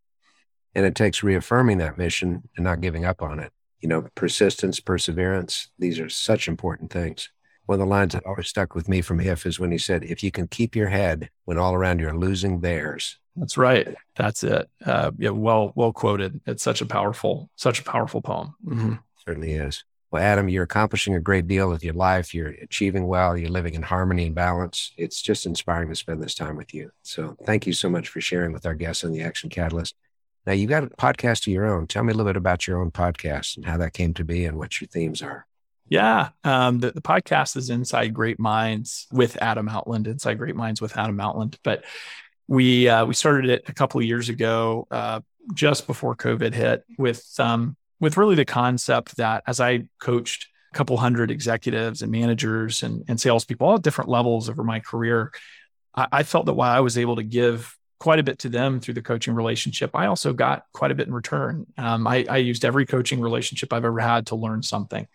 And 0.75 0.87
it 0.87 0.95
takes 0.95 1.23
reaffirming 1.23 1.79
that 1.79 1.99
mission 1.99 2.49
and 2.57 2.65
not 2.65 2.81
giving 2.81 3.05
up 3.05 3.23
on 3.23 3.41
it. 3.41 3.53
You 3.81 3.89
know, 3.89 4.07
persistence, 4.15 4.81
perseverance, 4.81 5.69
these 5.79 6.01
are 6.01 6.09
such 6.09 6.49
important 6.49 6.91
things. 6.91 7.31
One 7.67 7.81
of 7.81 7.87
the 7.87 7.91
lines 7.91 8.13
that 8.13 8.27
always 8.27 8.49
stuck 8.49 8.75
with 8.75 8.89
me 8.89 9.01
from 9.01 9.21
If 9.21 9.47
is 9.47 9.59
when 9.59 9.73
he 9.73 9.79
said, 9.79 10.05
If 10.05 10.23
you 10.23 10.31
can 10.31 10.49
keep 10.49 10.77
your 10.77 10.89
head 10.89 11.31
when 11.45 11.59
all 11.59 11.75
around 11.75 12.01
you 12.01 12.09
are 12.09 12.17
losing 12.17 12.61
theirs. 12.61 13.19
That's 13.37 13.57
right. 13.57 13.95
That's 14.17 14.45
it. 14.45 14.69
Uh, 14.85 15.11
yeah, 15.19 15.31
well, 15.31 15.73
well 15.75 15.93
quoted. 15.93 16.41
It's 16.47 16.63
such 16.63 16.81
a 16.81 16.87
powerful, 16.87 17.51
such 17.57 17.81
a 17.81 17.85
powerful 17.85 18.23
poem. 18.23 18.55
Mm-hmm. 18.65 18.95
Certainly 19.27 19.55
is. 19.55 19.85
Well, 20.11 20.23
Adam, 20.23 20.49
you're 20.49 20.63
accomplishing 20.63 21.17
a 21.17 21.21
great 21.21 21.49
deal 21.49 21.69
with 21.69 21.83
your 21.83 21.95
life. 21.95 22.33
You're 22.33 22.55
achieving 22.63 23.09
well. 23.09 23.37
You're 23.37 23.51
living 23.51 23.75
in 23.75 23.83
harmony 23.83 24.27
and 24.27 24.35
balance. 24.35 24.93
It's 24.97 25.21
just 25.21 25.45
inspiring 25.45 25.89
to 25.89 25.97
spend 25.97 26.23
this 26.23 26.37
time 26.37 26.57
with 26.57 26.73
you. 26.73 26.93
So 27.03 27.37
thank 27.45 27.67
you 27.67 27.73
so 27.73 27.89
much 27.89 28.09
for 28.09 28.21
sharing 28.21 28.53
with 28.53 28.65
our 28.65 28.75
guests 28.75 29.03
on 29.03 29.11
the 29.11 29.23
Action 29.23 29.51
Catalyst. 29.51 29.97
Now, 30.47 30.53
you've 30.53 30.71
got 30.71 30.85
a 30.85 30.89
podcast 30.89 31.47
of 31.47 31.53
your 31.53 31.67
own. 31.67 31.89
Tell 31.89 32.05
me 32.05 32.13
a 32.13 32.15
little 32.15 32.29
bit 32.31 32.37
about 32.37 32.69
your 32.69 32.81
own 32.81 32.93
podcast 32.93 33.57
and 33.57 33.65
how 33.65 33.79
that 33.79 33.95
came 33.95 34.15
to 34.15 34.25
be 34.25 34.45
and 34.45 34.57
what 34.57 34.81
your 34.81 34.87
themes 34.87 35.21
are. 35.21 35.47
Yeah. 35.89 36.31
Um, 36.43 36.81
the, 36.81 36.93
the 36.93 37.03
podcast 37.03 37.57
is 37.57 37.71
Inside 37.71 38.15
Great 38.15 38.39
Minds 38.39 39.07
with 39.13 39.41
Adam 39.43 39.69
Outland, 39.69 40.07
Inside 40.07 40.39
Great 40.39 40.57
Minds 40.57 40.81
with 40.81 40.97
Adam 40.97 41.21
Outland. 41.21 41.59
But 41.63 41.85
we 42.49 42.89
uh, 42.89 43.05
we 43.07 43.15
started 43.15 43.51
it 43.51 43.65
a 43.69 43.75
couple 43.75 44.01
of 44.01 44.07
years 44.07 44.29
ago, 44.29 44.87
uh, 44.91 45.21
just 45.53 45.87
before 45.87 46.17
COVID 46.17 46.55
hit, 46.55 46.85
with 46.99 47.25
um, 47.39 47.77
with 48.01 48.17
really 48.17 48.35
the 48.35 48.45
concept 48.45 49.17
that 49.17 49.43
as 49.47 49.61
I 49.61 49.85
coached 50.01 50.49
a 50.73 50.77
couple 50.77 50.97
hundred 50.97 51.31
executives 51.31 52.03
and 52.03 52.11
managers 52.11 52.83
and, 52.83 53.05
and 53.09 53.21
salespeople, 53.21 53.67
all 53.67 53.75
at 53.77 53.83
different 53.83 54.11
levels 54.11 54.49
over 54.49 54.65
my 54.65 54.81
career, 54.81 55.33
I, 55.95 56.09
I 56.13 56.23
felt 56.23 56.47
that 56.47 56.55
while 56.55 56.75
I 56.75 56.81
was 56.81 56.99
able 56.99 57.17
to 57.17 57.23
give 57.23 57.77
quite 58.01 58.19
a 58.19 58.25
bit 58.25 58.41
to 58.41 58.49
them 58.49 58.81
through 58.81 58.95
the 58.95 59.03
coaching 59.03 59.35
relationship, 59.35 59.91
I 59.95 60.07
also 60.07 60.33
got 60.33 60.65
quite 60.73 60.91
a 60.91 60.95
bit 60.95 61.07
in 61.07 61.15
return. 61.15 61.67
Um, 61.79 62.07
I, 62.07 62.27
I 62.29 62.39
used 62.39 62.65
every 62.65 62.85
coaching 62.85 63.21
relationship 63.21 63.73
I've 63.73 63.85
ever 63.85 64.01
had 64.01 64.27
to 64.27 64.35
learn 64.35 64.63
something. 64.63 65.07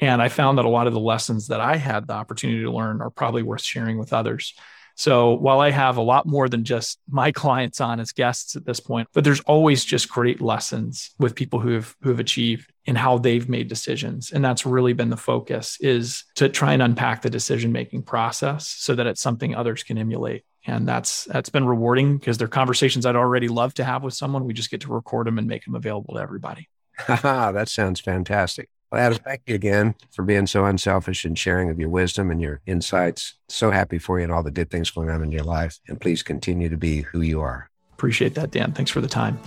And 0.00 0.22
I 0.22 0.28
found 0.28 0.58
that 0.58 0.64
a 0.64 0.70
lot 0.70 0.86
of 0.86 0.92
the 0.92 1.00
lessons 1.00 1.48
that 1.48 1.60
I 1.60 1.76
had 1.76 2.06
the 2.06 2.14
opportunity 2.14 2.62
to 2.62 2.70
learn 2.70 3.00
are 3.00 3.10
probably 3.10 3.42
worth 3.42 3.62
sharing 3.62 3.98
with 3.98 4.12
others. 4.12 4.54
So 4.98 5.34
while 5.34 5.60
I 5.60 5.70
have 5.70 5.96
a 5.96 6.02
lot 6.02 6.26
more 6.26 6.48
than 6.48 6.64
just 6.64 6.98
my 7.08 7.30
clients 7.30 7.80
on 7.80 8.00
as 8.00 8.10
guests 8.10 8.56
at 8.56 8.66
this 8.66 8.80
point, 8.80 9.06
but 9.14 9.22
there's 9.22 9.38
always 9.42 9.84
just 9.84 10.08
great 10.08 10.40
lessons 10.40 11.12
with 11.20 11.36
people 11.36 11.60
who 11.60 11.70
have 11.74 11.94
who 12.02 12.10
have 12.10 12.18
achieved 12.18 12.72
and 12.84 12.98
how 12.98 13.16
they've 13.16 13.48
made 13.48 13.68
decisions. 13.68 14.32
And 14.32 14.44
that's 14.44 14.66
really 14.66 14.94
been 14.94 15.08
the 15.08 15.16
focus 15.16 15.76
is 15.80 16.24
to 16.34 16.48
try 16.48 16.72
and 16.72 16.82
unpack 16.82 17.22
the 17.22 17.30
decision 17.30 17.70
making 17.70 18.02
process 18.02 18.66
so 18.66 18.96
that 18.96 19.06
it's 19.06 19.20
something 19.20 19.54
others 19.54 19.84
can 19.84 19.98
emulate. 19.98 20.44
And 20.66 20.88
that's 20.88 21.26
that's 21.26 21.48
been 21.48 21.64
rewarding 21.64 22.18
because 22.18 22.36
they're 22.36 22.48
conversations 22.48 23.06
I'd 23.06 23.14
already 23.14 23.46
love 23.46 23.74
to 23.74 23.84
have 23.84 24.02
with 24.02 24.14
someone. 24.14 24.46
We 24.46 24.52
just 24.52 24.70
get 24.70 24.80
to 24.80 24.92
record 24.92 25.28
them 25.28 25.38
and 25.38 25.46
make 25.46 25.64
them 25.64 25.76
available 25.76 26.14
to 26.14 26.20
everybody. 26.20 26.68
that 27.52 27.68
sounds 27.68 28.00
fantastic. 28.00 28.68
Well, 28.90 29.02
Adam, 29.02 29.18
thank 29.22 29.42
you 29.46 29.54
again 29.54 29.94
for 30.10 30.22
being 30.22 30.46
so 30.46 30.64
unselfish 30.64 31.24
and 31.24 31.38
sharing 31.38 31.68
of 31.68 31.78
your 31.78 31.90
wisdom 31.90 32.30
and 32.30 32.40
your 32.40 32.60
insights. 32.66 33.34
So 33.48 33.70
happy 33.70 33.98
for 33.98 34.18
you 34.18 34.24
and 34.24 34.32
all 34.32 34.42
the 34.42 34.50
good 34.50 34.70
things 34.70 34.90
going 34.90 35.10
on 35.10 35.22
in 35.22 35.30
your 35.30 35.44
life. 35.44 35.78
And 35.88 36.00
please 36.00 36.22
continue 36.22 36.68
to 36.70 36.76
be 36.76 37.02
who 37.02 37.20
you 37.20 37.40
are. 37.40 37.68
Appreciate 37.92 38.34
that, 38.36 38.50
Dan. 38.50 38.72
Thanks 38.72 38.90
for 38.90 39.00
the 39.00 39.08
time. 39.08 39.38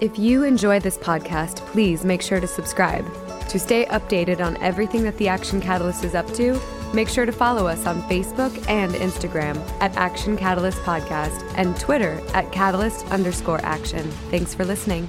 If 0.00 0.18
you 0.18 0.44
enjoy 0.44 0.80
this 0.80 0.96
podcast, 0.96 1.56
please 1.66 2.04
make 2.04 2.22
sure 2.22 2.40
to 2.40 2.46
subscribe. 2.46 3.04
To 3.48 3.58
stay 3.58 3.84
updated 3.86 4.40
on 4.40 4.56
everything 4.58 5.02
that 5.02 5.18
the 5.18 5.28
Action 5.28 5.60
Catalyst 5.60 6.04
is 6.04 6.14
up 6.14 6.32
to, 6.34 6.58
make 6.94 7.08
sure 7.08 7.26
to 7.26 7.32
follow 7.32 7.66
us 7.66 7.86
on 7.86 8.02
Facebook 8.02 8.66
and 8.68 8.92
Instagram 8.94 9.58
at 9.80 9.94
Action 9.96 10.36
Catalyst 10.36 10.78
Podcast 10.82 11.42
and 11.56 11.78
Twitter 11.78 12.20
at 12.34 12.50
Catalyst 12.52 13.04
underscore 13.06 13.60
action. 13.64 14.08
Thanks 14.30 14.54
for 14.54 14.64
listening. 14.64 15.08